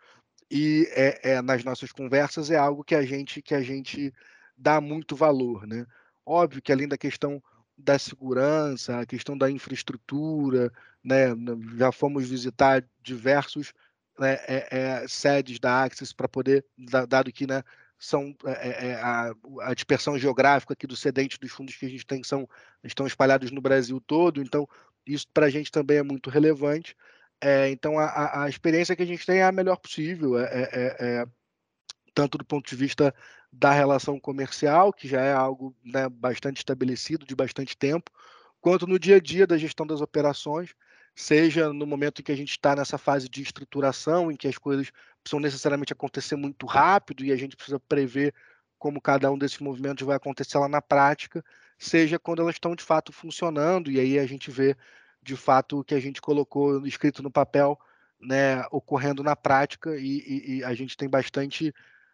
e 0.50 0.88
nas 1.43 1.63
nossas 1.63 1.91
conversas 1.91 2.52
é 2.52 2.58
algo 2.58 2.84
que 2.84 2.95
a 2.95 3.04
gente 3.04 3.41
que 3.41 3.56
a 3.56 3.62
gente 3.62 4.13
dá 4.58 4.82
muito 4.82 5.15
valor, 5.15 5.65
né? 5.65 5.86
Óbvio 6.26 6.62
que 6.62 6.71
além 6.71 6.88
da 6.88 6.97
questão 6.97 7.41
da 7.78 7.97
segurança, 7.97 9.00
a 9.00 9.06
questão 9.06 9.38
da 9.38 9.50
infraestrutura, 9.50 10.71
né? 11.04 11.28
Já 11.78 11.91
fomos 11.91 12.28
visitar 12.28 12.84
diversos 13.02 13.74
né, 14.22 14.38
é, 14.48 14.68
é, 14.70 15.08
sedes 15.08 15.60
da 15.60 15.84
Axis 15.84 16.14
para 16.14 16.30
poder, 16.30 16.64
dado 17.10 17.32
que 17.32 17.48
né, 17.48 17.64
são 17.98 18.36
é, 18.46 18.90
é, 18.90 18.94
a, 19.02 19.34
a, 19.62 19.74
dispersão 19.74 20.16
geográfica 20.16 20.74
aqui 20.74 20.86
do 20.86 20.96
cedente 20.96 21.40
dos 21.40 21.52
fundos 21.52 21.76
que 21.76 21.88
a 21.88 21.90
gente 21.90 22.06
tem 22.06 22.24
são, 22.24 22.48
estão 22.84 23.08
espalhados 23.08 23.50
no 23.50 23.60
Brasil 23.60 24.00
todo, 24.00 24.40
então 24.40 24.70
isso 25.08 25.26
para 25.34 25.48
a 25.48 25.50
gente 25.50 25.72
também 25.72 25.98
é 25.98 26.04
muito 26.04 26.30
relevante. 26.30 26.96
É, 27.42 27.72
então 27.72 27.98
a, 27.98 28.44
a, 28.44 28.50
experiência 28.50 28.96
que 28.96 29.02
a 29.02 29.08
gente 29.08 29.26
tem 29.26 29.40
é 29.40 29.44
a 29.44 29.52
melhor 29.52 29.78
possível, 29.78 30.38
é, 30.38 31.26
tanto 32.14 32.38
do 32.38 32.46
ponto 32.46 32.70
de 32.70 32.76
vista 32.76 33.12
da 33.52 33.72
relação 33.72 34.20
comercial, 34.20 34.94
que 34.94 35.08
já 35.08 35.22
é 35.22 35.34
algo 35.34 35.76
né, 35.84 36.08
bastante 36.08 36.58
estabelecido 36.58 37.26
de 37.26 37.36
bastante 37.36 37.76
tempo, 37.76 38.12
quanto 38.62 38.86
no 38.86 39.00
dia 39.00 39.16
a 39.16 39.20
dia 39.20 39.48
da 39.48 39.58
gestão 39.58 39.88
das 39.88 40.00
operações 40.00 40.76
seja 41.15 41.71
no 41.74 41.86
momento 41.86 42.21
em 42.21 42.24
que 42.24 42.32
a 42.32 42.38
gente 42.38 42.52
está 42.52 42.76
nessa 42.76 42.97
fase 42.97 43.30
de 43.30 43.41
estruturação, 43.41 44.32
em 44.32 44.36
que 44.36 44.47
as 44.47 44.58
coisas 44.58 44.91
precisam 45.21 45.39
necessariamente 45.39 45.93
acontecer 45.93 46.36
muito 46.36 46.65
rápido 46.65 47.24
e 47.24 47.32
a 47.32 47.36
gente 47.36 47.56
precisa 47.56 47.80
prever 47.80 48.34
como 48.80 49.02
cada 49.02 49.32
um 49.32 49.38
desses 49.38 49.60
movimentos 49.60 50.06
vai 50.06 50.15
acontecer 50.15 50.58
lá 50.58 50.67
na 50.67 50.82
prática, 50.82 51.43
seja 51.78 52.17
quando 52.17 52.41
elas 52.41 52.56
estão 52.56 52.76
de 52.76 52.84
fato 52.84 53.13
funcionando, 53.13 53.91
e 53.91 54.00
aí 54.00 54.17
a 54.17 54.26
gente 54.26 54.50
vê 54.50 54.76
de 55.21 55.36
fato 55.36 55.80
o 55.80 55.84
que 55.84 55.93
a 55.93 56.00
gente 56.00 56.19
colocou 56.19 56.86
escrito 56.88 57.21
no 57.21 57.30
papel 57.30 57.80
né, 58.19 58.63
ocorrendo 58.71 59.24
na 59.24 59.36
prática 59.36 59.95
e, 59.97 60.19
e, 60.19 60.58
e 60.58 60.63
a 60.63 60.74
gente 60.74 60.95
tem 60.95 61.10
bastante 61.10 61.74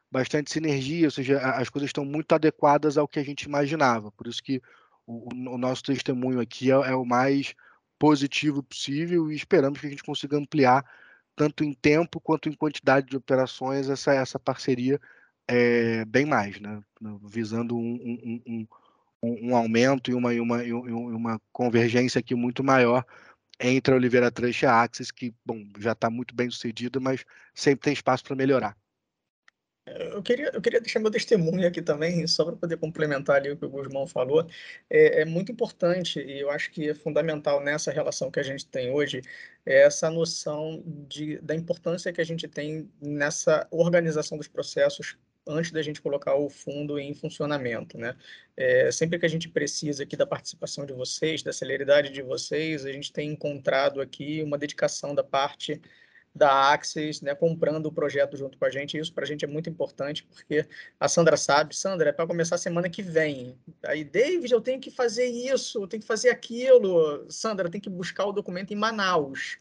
bastante 0.09 0.51
sinergia, 0.51 1.07
ou 1.07 1.11
seja, 1.11 1.37
as 1.39 1.69
coisas 1.69 1.89
estão 1.89 2.05
muito 2.05 2.33
adequadas 2.33 2.97
ao 2.97 3.09
que 3.09 3.19
a 3.19 3.23
gente 3.23 3.43
imaginava. 3.43 4.09
Por 4.11 4.25
isso 4.25 4.41
que 4.41 4.61
o, 5.05 5.27
o 5.53 5.57
nosso 5.57 5.83
testemunho 5.83 6.39
aqui 6.39 6.71
é, 6.71 6.75
é 6.75 6.95
o 6.95 7.03
mais 7.03 7.53
positivo 7.99 8.63
possível 8.63 9.31
e 9.31 9.35
esperamos 9.35 9.79
que 9.79 9.87
a 9.87 9.89
gente 9.89 10.03
consiga 10.03 10.37
ampliar 10.37 10.85
tanto 11.35 11.63
em 11.63 11.73
tempo 11.73 12.19
quanto 12.19 12.49
em 12.49 12.53
quantidade 12.53 13.07
de 13.07 13.17
operações 13.17 13.89
essa, 13.89 14.13
essa 14.13 14.39
parceria 14.39 14.99
é, 15.47 16.03
bem 16.05 16.25
mais, 16.25 16.59
né? 16.59 16.81
visando 17.23 17.77
um, 17.77 18.41
um, 18.45 18.67
um, 19.23 19.49
um 19.49 19.55
aumento 19.55 20.11
e 20.11 20.13
uma, 20.13 20.31
uma, 20.33 20.63
uma 20.63 21.41
convergência 21.51 22.19
aqui 22.19 22.35
muito 22.35 22.63
maior 22.63 23.05
entre 23.59 23.93
a 23.93 23.97
Oliveira 23.97 24.31
Trust 24.31 24.63
e 24.63 24.67
a 24.67 24.81
Axis, 24.81 25.11
que 25.11 25.33
bom, 25.45 25.63
já 25.79 25.93
está 25.93 26.09
muito 26.09 26.35
bem 26.35 26.49
sucedido, 26.49 27.01
mas 27.01 27.25
sempre 27.55 27.85
tem 27.85 27.93
espaço 27.93 28.23
para 28.23 28.35
melhorar. 28.35 28.77
Eu 29.87 30.21
queria, 30.21 30.51
eu 30.53 30.61
queria 30.61 30.81
deixar 30.81 30.99
meu 30.99 31.09
testemunho 31.09 31.67
aqui 31.67 31.81
também, 31.81 32.27
só 32.27 32.43
para 32.45 32.55
poder 32.55 32.77
complementar 32.77 33.37
ali 33.37 33.51
o 33.51 33.57
que 33.57 33.65
o 33.65 33.69
Guzmão 33.69 34.05
falou. 34.05 34.45
É, 34.89 35.21
é, 35.21 35.25
muito 35.25 35.51
importante, 35.51 36.19
e 36.19 36.39
eu 36.39 36.51
acho 36.51 36.71
que 36.71 36.89
é 36.89 36.93
fundamental 36.93 37.63
nessa 37.63 37.91
relação 37.91 38.29
que 38.29 38.39
a 38.39 38.43
gente 38.43 38.65
tem 38.65 38.91
hoje, 38.91 39.21
é 39.65 39.83
essa 39.83 40.09
noção 40.09 40.83
de, 41.07 41.39
da 41.39 41.55
importância 41.55 42.11
que 42.11 42.21
a 42.21 42.25
gente 42.25 42.47
tem 42.47 42.89
nessa 43.01 43.67
organização 43.71 44.37
dos 44.37 44.47
processos 44.47 45.17
antes 45.47 45.71
da 45.71 45.81
gente 45.81 46.01
colocar 46.01 46.35
o 46.35 46.49
fundo 46.49 46.99
em 46.99 47.13
funcionamento, 47.13 47.97
né? 47.97 48.15
É, 48.55 48.91
sempre 48.91 49.17
que 49.17 49.25
a 49.25 49.29
gente 49.29 49.47
precisa 49.47 50.03
aqui 50.03 50.17
da 50.17 50.27
participação 50.27 50.85
de 50.85 50.93
vocês, 50.93 51.41
da 51.41 51.53
celeridade 51.53 52.09
de 52.09 52.21
vocês, 52.21 52.85
a 52.85 52.91
gente 52.91 53.13
tem 53.13 53.31
encontrado 53.31 54.01
aqui 54.01 54.43
uma 54.43 54.57
dedicação 54.57 55.15
da 55.15 55.23
parte 55.23 55.81
da 56.37 56.71
Axis, 56.71 57.21
né, 57.21 57.35
comprando 57.35 57.87
o 57.87 57.91
projeto 57.91 58.37
junto 58.37 58.57
com 58.57 58.65
a 58.65 58.69
gente. 58.69 58.97
Isso 58.97 59.13
para 59.13 59.23
a 59.23 59.27
gente 59.27 59.43
é 59.43 59.47
muito 59.47 59.69
importante, 59.69 60.23
porque 60.23 60.65
a 60.99 61.07
Sandra 61.07 61.35
sabe, 61.35 61.75
Sandra, 61.75 62.09
é 62.09 62.13
para 62.13 62.27
começar 62.27 62.57
semana 62.57 62.89
que 62.89 63.01
vem. 63.01 63.57
Aí, 63.83 64.03
David, 64.03 64.53
eu 64.53 64.61
tenho 64.61 64.79
que 64.79 64.91
fazer 64.91 65.25
isso, 65.25 65.83
eu 65.83 65.87
tenho 65.87 66.01
que 66.01 66.07
fazer 66.07 66.29
aquilo. 66.29 67.25
Sandra, 67.29 67.69
tem 67.69 67.81
que 67.81 67.89
buscar 67.89 68.25
o 68.25 68.31
documento 68.31 68.71
em 68.71 68.77
Manaus 68.77 69.57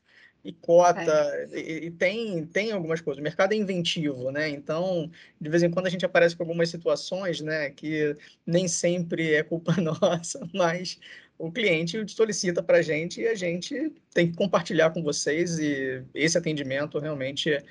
e 0.47 0.53
cota, 0.53 1.01
é. 1.03 1.59
e, 1.59 1.87
e, 1.87 1.91
tem, 1.91 2.47
tem 2.47 2.71
algumas 2.71 3.01
coisas. 3.01 3.21
O 3.21 3.25
mercado 3.25 3.53
é 3.53 3.57
inventivo, 3.57 4.31
né? 4.31 4.49
Então, 4.49 5.11
de 5.41 5.51
vez 5.51 5.63
em 5.65 5.71
quando 5.71 5.87
a 5.87 5.91
gente 5.91 6.07
aparece 6.07 6.37
com 6.37 6.45
algumas 6.45 6.69
situações, 6.69 7.41
né, 7.41 7.71
que 7.71 8.15
nem 8.47 8.69
sempre 8.69 9.35
é 9.35 9.43
culpa 9.43 9.75
nossa, 9.83 10.49
mas 10.55 11.01
o 11.39 11.51
cliente 11.53 12.07
solicita 12.09 12.63
para 12.63 12.79
a 12.79 12.83
gente 12.83 13.21
e 13.21 13.29
a 13.29 13.35
gente 13.35 13.93
tem 14.13 14.31
que 14.31 14.37
compartilhar 14.37 14.91
com 14.91 15.03
vocês 15.03 15.59
e 15.59 16.03
esse 16.15 16.39
atendimento 16.39 16.99
realmente 16.99 17.63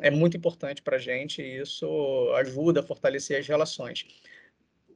é 0.00 0.10
muito 0.10 0.36
importante 0.36 0.82
para 0.82 0.96
a 0.96 1.00
gente 1.00 1.40
e 1.40 1.60
isso 1.60 2.32
ajuda 2.36 2.80
a 2.80 2.82
fortalecer 2.82 3.38
as 3.38 3.46
relações. 3.46 4.06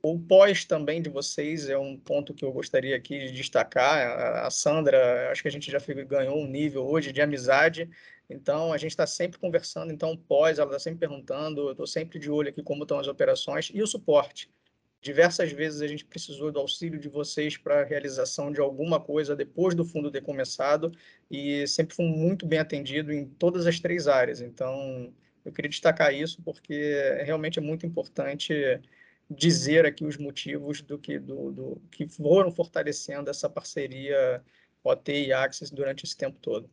O 0.02 0.18
pós 0.18 0.64
também 0.64 1.02
de 1.02 1.08
vocês 1.08 1.68
é 1.68 1.76
um 1.76 1.96
ponto 1.96 2.32
que 2.32 2.44
eu 2.44 2.52
gostaria 2.52 2.96
aqui 2.96 3.18
de 3.26 3.32
destacar. 3.32 4.44
A 4.44 4.50
Sandra, 4.50 5.30
acho 5.30 5.42
que 5.42 5.48
a 5.48 5.50
gente 5.50 5.70
já 5.70 5.78
ganhou 6.06 6.38
um 6.38 6.46
nível 6.46 6.86
hoje 6.86 7.12
de 7.12 7.20
amizade, 7.20 7.90
então 8.30 8.72
a 8.72 8.78
gente 8.78 8.92
está 8.92 9.06
sempre 9.06 9.38
conversando. 9.38 9.92
Então, 9.92 10.16
pós, 10.16 10.58
ela 10.58 10.68
está 10.68 10.78
sempre 10.78 11.00
perguntando, 11.00 11.68
eu 11.68 11.72
estou 11.72 11.86
sempre 11.86 12.18
de 12.18 12.30
olho 12.30 12.48
aqui 12.48 12.62
como 12.62 12.84
estão 12.84 13.00
as 13.00 13.08
operações 13.08 13.70
e 13.74 13.82
o 13.82 13.86
suporte. 13.86 14.48
Diversas 15.00 15.52
vezes 15.52 15.80
a 15.80 15.86
gente 15.86 16.04
precisou 16.04 16.50
do 16.50 16.58
auxílio 16.58 16.98
de 16.98 17.08
vocês 17.08 17.56
para 17.56 17.82
a 17.82 17.84
realização 17.84 18.50
de 18.50 18.60
alguma 18.60 19.00
coisa 19.00 19.36
depois 19.36 19.74
do 19.74 19.84
fundo 19.84 20.10
ter 20.10 20.22
começado 20.22 20.92
e 21.30 21.66
sempre 21.68 21.94
foi 21.94 22.06
muito 22.06 22.46
bem 22.46 22.58
atendido 22.58 23.12
em 23.12 23.24
todas 23.24 23.66
as 23.66 23.78
três 23.78 24.08
áreas. 24.08 24.40
Então, 24.40 25.12
eu 25.44 25.52
queria 25.52 25.68
destacar 25.68 26.12
isso 26.12 26.42
porque 26.42 27.22
realmente 27.24 27.58
é 27.60 27.62
muito 27.62 27.86
importante 27.86 28.52
dizer 29.30 29.86
aqui 29.86 30.04
os 30.04 30.16
motivos 30.16 30.80
do 30.82 30.98
que, 30.98 31.18
do, 31.18 31.52
do, 31.52 31.82
que 31.90 32.08
foram 32.08 32.50
fortalecendo 32.50 33.30
essa 33.30 33.48
parceria 33.48 34.42
OT 34.82 35.26
e 35.26 35.32
Axis 35.32 35.70
durante 35.70 36.04
esse 36.04 36.16
tempo 36.16 36.38
todo. 36.40 36.68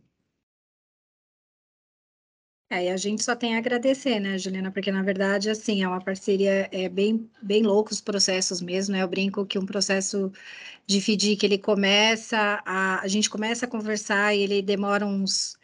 É, 2.76 2.86
e 2.86 2.90
a 2.90 2.98
gente 2.98 3.24
só 3.24 3.36
tem 3.36 3.56
a 3.56 3.58
agradecer, 3.60 4.20
né, 4.20 4.38
Juliana, 4.38 4.70
porque 4.72 4.92
na 4.92 5.02
verdade, 5.02 5.50
assim, 5.50 5.82
é 5.82 5.88
uma 5.88 6.02
parceria, 6.02 6.68
é 6.74 6.90
bem, 6.90 7.30
bem 7.42 7.64
louco 7.64 7.92
os 7.92 8.02
processos 8.02 8.62
mesmo, 8.62 8.94
né, 8.94 9.02
eu 9.04 9.08
brinco 9.08 9.46
que 9.46 9.58
um 9.58 9.66
processo 9.66 10.30
de 10.88 11.00
FDIC, 11.00 11.46
ele 11.46 11.58
começa, 11.58 12.62
a, 12.66 13.02
a 13.02 13.08
gente 13.08 13.30
começa 13.30 13.66
a 13.66 13.70
conversar 13.70 14.36
e 14.36 14.42
ele 14.42 14.62
demora 14.62 15.06
uns 15.06 15.58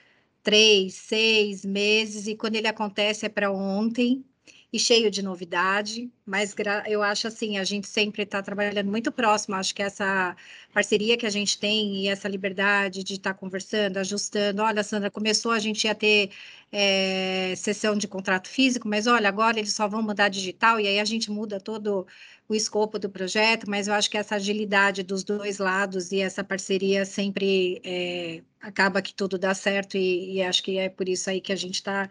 três, 0.43 0.95
seis 0.95 1.65
meses, 1.65 2.27
e 2.27 2.35
quando 2.35 2.55
ele 2.55 2.67
acontece 2.67 3.25
é 3.25 3.29
para 3.29 3.51
ontem, 3.51 4.25
e 4.73 4.79
cheio 4.79 5.11
de 5.11 5.21
novidade, 5.21 6.09
mas 6.25 6.55
eu 6.87 7.03
acho 7.03 7.27
assim, 7.27 7.57
a 7.57 7.63
gente 7.63 7.87
sempre 7.87 8.23
está 8.23 8.41
trabalhando 8.41 8.89
muito 8.89 9.11
próximo, 9.11 9.55
acho 9.55 9.75
que 9.75 9.83
essa 9.83 10.35
parceria 10.73 11.17
que 11.17 11.25
a 11.25 11.29
gente 11.29 11.59
tem 11.59 12.03
e 12.03 12.07
essa 12.07 12.27
liberdade 12.29 13.03
de 13.03 13.15
estar 13.15 13.33
tá 13.33 13.39
conversando, 13.39 13.97
ajustando, 13.97 14.61
olha, 14.61 14.81
Sandra, 14.81 15.11
começou 15.11 15.51
a 15.51 15.59
gente 15.59 15.83
ia 15.85 15.93
ter 15.93 16.31
é, 16.71 17.53
sessão 17.57 17.97
de 17.97 18.07
contrato 18.07 18.47
físico, 18.47 18.87
mas 18.87 19.07
olha, 19.07 19.27
agora 19.27 19.59
eles 19.59 19.73
só 19.73 19.89
vão 19.89 20.01
mudar 20.01 20.29
digital, 20.29 20.79
e 20.79 20.87
aí 20.87 20.99
a 20.99 21.05
gente 21.05 21.29
muda 21.29 21.59
todo 21.59 22.07
o 22.47 22.55
escopo 22.55 22.97
do 22.97 23.09
projeto, 23.09 23.69
mas 23.69 23.87
eu 23.87 23.93
acho 23.93 24.09
que 24.09 24.17
essa 24.17 24.35
agilidade 24.35 25.03
dos 25.03 25.23
dois 25.23 25.57
lados 25.57 26.11
e 26.13 26.21
essa 26.21 26.43
parceria 26.45 27.05
sempre 27.05 27.81
é, 27.83 28.41
acaba 28.61 29.01
que 29.01 29.13
tudo 29.13 29.37
dá 29.37 29.53
certo, 29.53 29.97
e, 29.97 30.35
e 30.35 30.41
acho 30.43 30.63
que 30.63 30.77
é 30.77 30.87
por 30.89 31.09
isso 31.09 31.29
aí 31.29 31.41
que 31.41 31.51
a 31.51 31.55
gente 31.57 31.75
está 31.75 32.09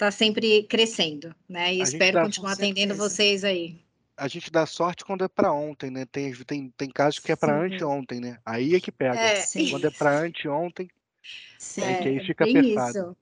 está 0.00 0.10
sempre 0.10 0.62
crescendo, 0.62 1.34
né? 1.46 1.74
E 1.74 1.80
a 1.80 1.84
espero 1.84 2.22
continuar 2.22 2.52
atendendo 2.52 2.94
vocês 2.94 3.44
aí. 3.44 3.78
A 4.16 4.26
gente 4.28 4.50
dá 4.50 4.64
sorte 4.64 5.04
quando 5.04 5.24
é 5.24 5.28
para 5.28 5.52
ontem, 5.52 5.90
né? 5.90 6.06
Tem, 6.10 6.32
tem, 6.34 6.72
tem 6.76 6.90
casos 6.90 7.20
que 7.20 7.30
é 7.30 7.36
para 7.36 7.62
anteontem, 7.62 8.20
né? 8.20 8.38
Aí 8.44 8.74
é 8.74 8.80
que 8.80 8.90
pega. 8.90 9.18
É, 9.18 9.42
quando 9.70 9.86
é 9.86 9.90
para 9.90 10.20
anteontem, 10.20 10.88
Sim. 11.58 11.82
é 11.82 11.94
que 11.96 12.08
aí 12.08 12.26
fica 12.26 12.44
apertado. 12.44 12.98
Isso. 12.98 13.16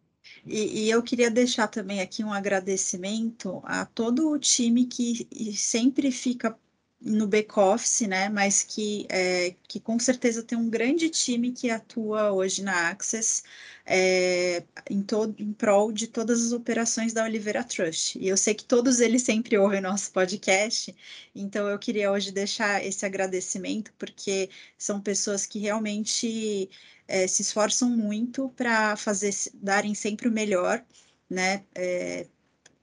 E, 0.47 0.85
e, 0.85 0.91
eu 0.91 1.03
queria 1.03 1.31
deixar 1.31 1.67
também 1.67 2.01
aqui 2.01 2.23
um 2.23 2.33
agradecimento 2.33 3.61
a 3.65 3.85
todo 3.85 4.31
o 4.31 4.39
time 4.39 4.85
que 4.85 5.27
sempre 5.57 6.11
fica 6.11 6.57
no 7.01 7.27
back-office, 7.27 8.03
né? 8.09 8.29
Mas 8.29 8.63
que, 8.63 9.07
é, 9.09 9.55
que 9.69 9.79
com 9.81 9.99
certeza 9.99 10.43
tem 10.43 10.59
um 10.59 10.69
grande 10.69 11.09
time 11.09 11.53
que 11.53 11.71
atua 11.71 12.33
hoje 12.33 12.63
na 12.63 12.91
Access 12.91 13.43
é, 13.87 14.65
em, 14.91 15.03
todo, 15.03 15.35
em 15.41 15.53
prol 15.53 15.93
de 15.93 16.09
todas 16.09 16.45
as 16.45 16.53
operações 16.53 17.13
da 17.13 17.25
Oliveira 17.25 17.65
Trust. 17.65 18.19
E 18.19 18.29
eu 18.29 18.37
sei 18.37 18.55
que 18.55 18.65
todos 18.65 19.01
eles 19.01 19.23
sempre 19.23 19.57
ouvem 19.57 19.81
nosso 19.81 20.11
podcast, 20.13 20.95
então 21.35 21.69
eu 21.69 21.79
queria 21.79 22.11
hoje 22.13 22.33
deixar 22.33 22.85
esse 22.85 23.07
agradecimento, 23.07 23.93
porque 23.99 24.51
são 24.77 25.01
pessoas 25.01 25.47
que 25.47 25.59
realmente 25.59 26.69
é, 27.07 27.27
se 27.27 27.43
esforçam 27.43 27.89
muito 27.91 28.51
para 28.51 28.97
fazer 28.97 29.35
darem 29.55 29.95
sempre 29.95 30.29
o 30.29 30.33
melhor, 30.33 30.85
né? 31.31 31.65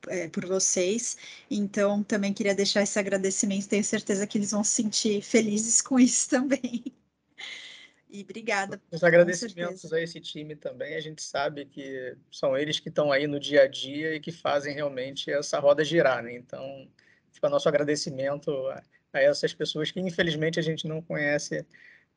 É, 0.08 0.26
é, 0.26 0.28
por 0.30 0.46
vocês. 0.46 1.18
Então, 1.50 2.04
também 2.04 2.34
queria 2.34 2.56
deixar 2.56 2.82
esse 2.84 2.98
agradecimento. 2.98 3.68
Tenho 3.68 3.84
certeza 3.84 4.26
que 4.28 4.38
eles 4.38 4.52
vão 4.52 4.64
se 4.64 4.72
sentir 4.72 5.22
felizes 5.22 5.82
com 5.82 6.00
isso 6.00 6.30
também. 6.32 6.84
E 8.10 8.22
obrigada. 8.22 8.82
Os 8.92 9.04
agradecimentos 9.04 9.92
a 9.92 10.02
esse 10.02 10.20
time 10.20 10.56
também. 10.56 10.96
A 10.96 11.02
gente 11.02 11.22
sabe 11.22 11.66
que 11.66 12.16
são 12.32 12.58
eles 12.58 12.80
que 12.80 12.90
estão 12.90 13.12
aí 13.12 13.28
no 13.28 13.40
dia 13.40 13.64
a 13.64 13.68
dia 13.68 14.16
e 14.16 14.20
que 14.20 14.32
fazem 14.32 14.74
realmente 14.74 15.30
essa 15.32 15.60
roda 15.60 15.84
girar, 15.84 16.24
né? 16.24 16.34
Então, 16.34 16.88
fica 17.32 17.50
nosso 17.50 17.68
agradecimento 17.68 18.52
a, 18.68 18.82
a 19.14 19.22
essas 19.22 19.54
pessoas 19.54 19.92
que, 19.92 20.00
infelizmente, 20.00 20.60
a 20.60 20.64
gente 20.64 20.88
não 20.88 21.02
conhece 21.02 21.66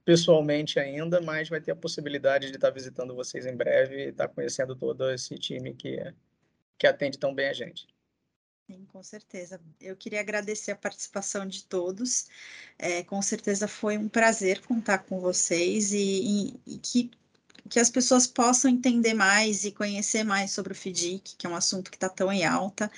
pessoalmente 0.05 0.79
ainda, 0.79 1.21
mas 1.21 1.49
vai 1.49 1.61
ter 1.61 1.73
a 1.73 1.77
possibilidade 1.77 2.49
de 2.49 2.57
estar 2.57 2.71
visitando 2.71 3.15
vocês 3.15 3.45
em 3.45 3.57
breve 3.57 4.07
e 4.07 4.09
estar 4.09 4.29
conhecendo 4.29 4.75
todo 4.77 5.11
esse 5.11 5.37
time 5.37 5.75
que 5.75 6.01
que 6.79 6.87
atende 6.87 7.19
tão 7.19 7.35
bem 7.35 7.49
a 7.49 7.53
gente. 7.53 7.87
Sim, 8.71 8.85
com 8.93 9.03
certeza. 9.03 9.59
Eu 9.81 9.97
queria 9.97 10.21
agradecer 10.21 10.73
a 10.73 10.77
participação 10.77 11.47
de 11.47 11.65
todos. 11.65 12.27
É, 12.79 13.03
com 13.03 13.21
certeza 13.23 13.67
foi 13.67 13.97
um 13.97 14.09
prazer 14.09 14.61
contar 14.61 14.99
com 14.99 15.21
vocês 15.21 15.93
e, 15.93 16.53
e, 16.67 16.75
e, 16.75 16.79
que, 16.79 17.11
que 17.69 17.81
as 17.81 17.89
pessoas 17.89 18.27
possam 18.27 18.71
entender 18.71 19.15
mais 19.15 19.65
e 19.65 19.73
conhecer 19.73 20.23
mais 20.23 20.51
sobre 20.51 20.73
o 20.73 20.77
FDIC, 20.77 21.37
que 21.37 21.47
é 21.47 21.51
um 21.51 21.57
assunto 21.57 21.91
que 21.91 21.97
está 21.97 22.11
tão 22.11 22.31
em 22.31 22.45
alta. 22.45 22.91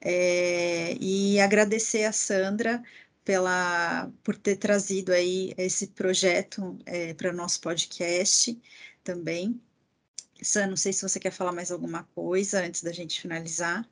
É, 0.00 0.96
e 1.00 1.40
agradecer 1.40 2.04
a 2.04 2.12
Sandra 2.12 2.82
pela, 3.24 4.10
por 4.24 4.36
ter 4.36 4.56
trazido 4.56 5.12
aí 5.12 5.54
esse 5.56 5.88
projeto 5.88 6.76
é, 6.86 7.14
para 7.14 7.30
o 7.30 7.32
nosso 7.36 7.60
podcast 7.60 8.60
também. 9.04 9.60
Sam, 10.44 10.68
não 10.68 10.76
sei 10.76 10.92
se 10.92 11.02
você 11.02 11.18
quer 11.18 11.30
falar 11.30 11.52
mais 11.52 11.70
alguma 11.72 12.04
coisa 12.14 12.64
antes 12.64 12.82
da 12.82 12.92
gente 12.92 13.20
finalizar. 13.20 13.88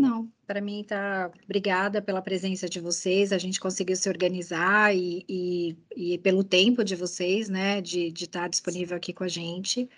Não, 0.00 0.30
para 0.46 0.60
mim 0.60 0.84
tá. 0.84 1.30
Obrigada 1.44 2.02
pela 2.02 2.20
presença 2.20 2.68
de 2.68 2.80
vocês. 2.80 3.32
A 3.32 3.38
gente 3.38 3.60
conseguiu 3.60 3.94
se 3.96 4.08
organizar 4.08 4.94
e, 4.94 5.24
e, 5.28 5.76
e 5.94 6.18
pelo 6.18 6.42
tempo 6.42 6.82
de 6.82 6.96
vocês, 6.96 7.48
né, 7.48 7.80
de, 7.80 8.10
de 8.10 8.24
estar 8.24 8.42
tá 8.42 8.48
disponível 8.48 8.96
aqui 8.96 9.12
com 9.12 9.24
a 9.24 9.28
gente. 9.28 9.88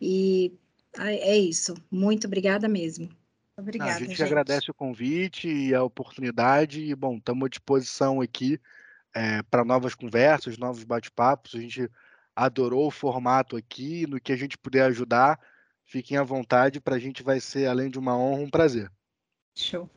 E 0.00 0.52
é 0.98 1.36
isso. 1.36 1.74
Muito 1.90 2.26
obrigada 2.26 2.68
mesmo. 2.68 3.08
Obrigada. 3.56 3.92
a 3.92 3.98
gente, 3.98 4.08
gente, 4.10 4.22
agradece 4.22 4.70
o 4.70 4.74
convite 4.74 5.48
e 5.48 5.74
a 5.74 5.82
oportunidade. 5.82 6.82
E, 6.82 6.94
bom, 6.94 7.16
estamos 7.16 7.46
à 7.46 7.48
disposição 7.48 8.20
aqui 8.20 8.60
é, 9.14 9.42
para 9.44 9.64
novas 9.64 9.94
conversas, 9.94 10.58
novos 10.58 10.84
bate-papos. 10.84 11.54
A 11.54 11.60
gente 11.60 11.88
adorou 12.34 12.86
o 12.86 12.90
formato 12.90 13.56
aqui, 13.56 14.06
no 14.06 14.20
que 14.20 14.32
a 14.32 14.36
gente 14.36 14.58
puder 14.58 14.84
ajudar, 14.84 15.38
fiquem 15.84 16.16
à 16.16 16.22
vontade, 16.22 16.80
para 16.80 16.96
a 16.96 16.98
gente 16.98 17.22
vai 17.22 17.40
ser, 17.40 17.66
além 17.66 17.90
de 17.90 17.98
uma 17.98 18.16
honra, 18.16 18.42
um 18.42 18.50
prazer. 18.50 18.90
Show. 19.54 19.90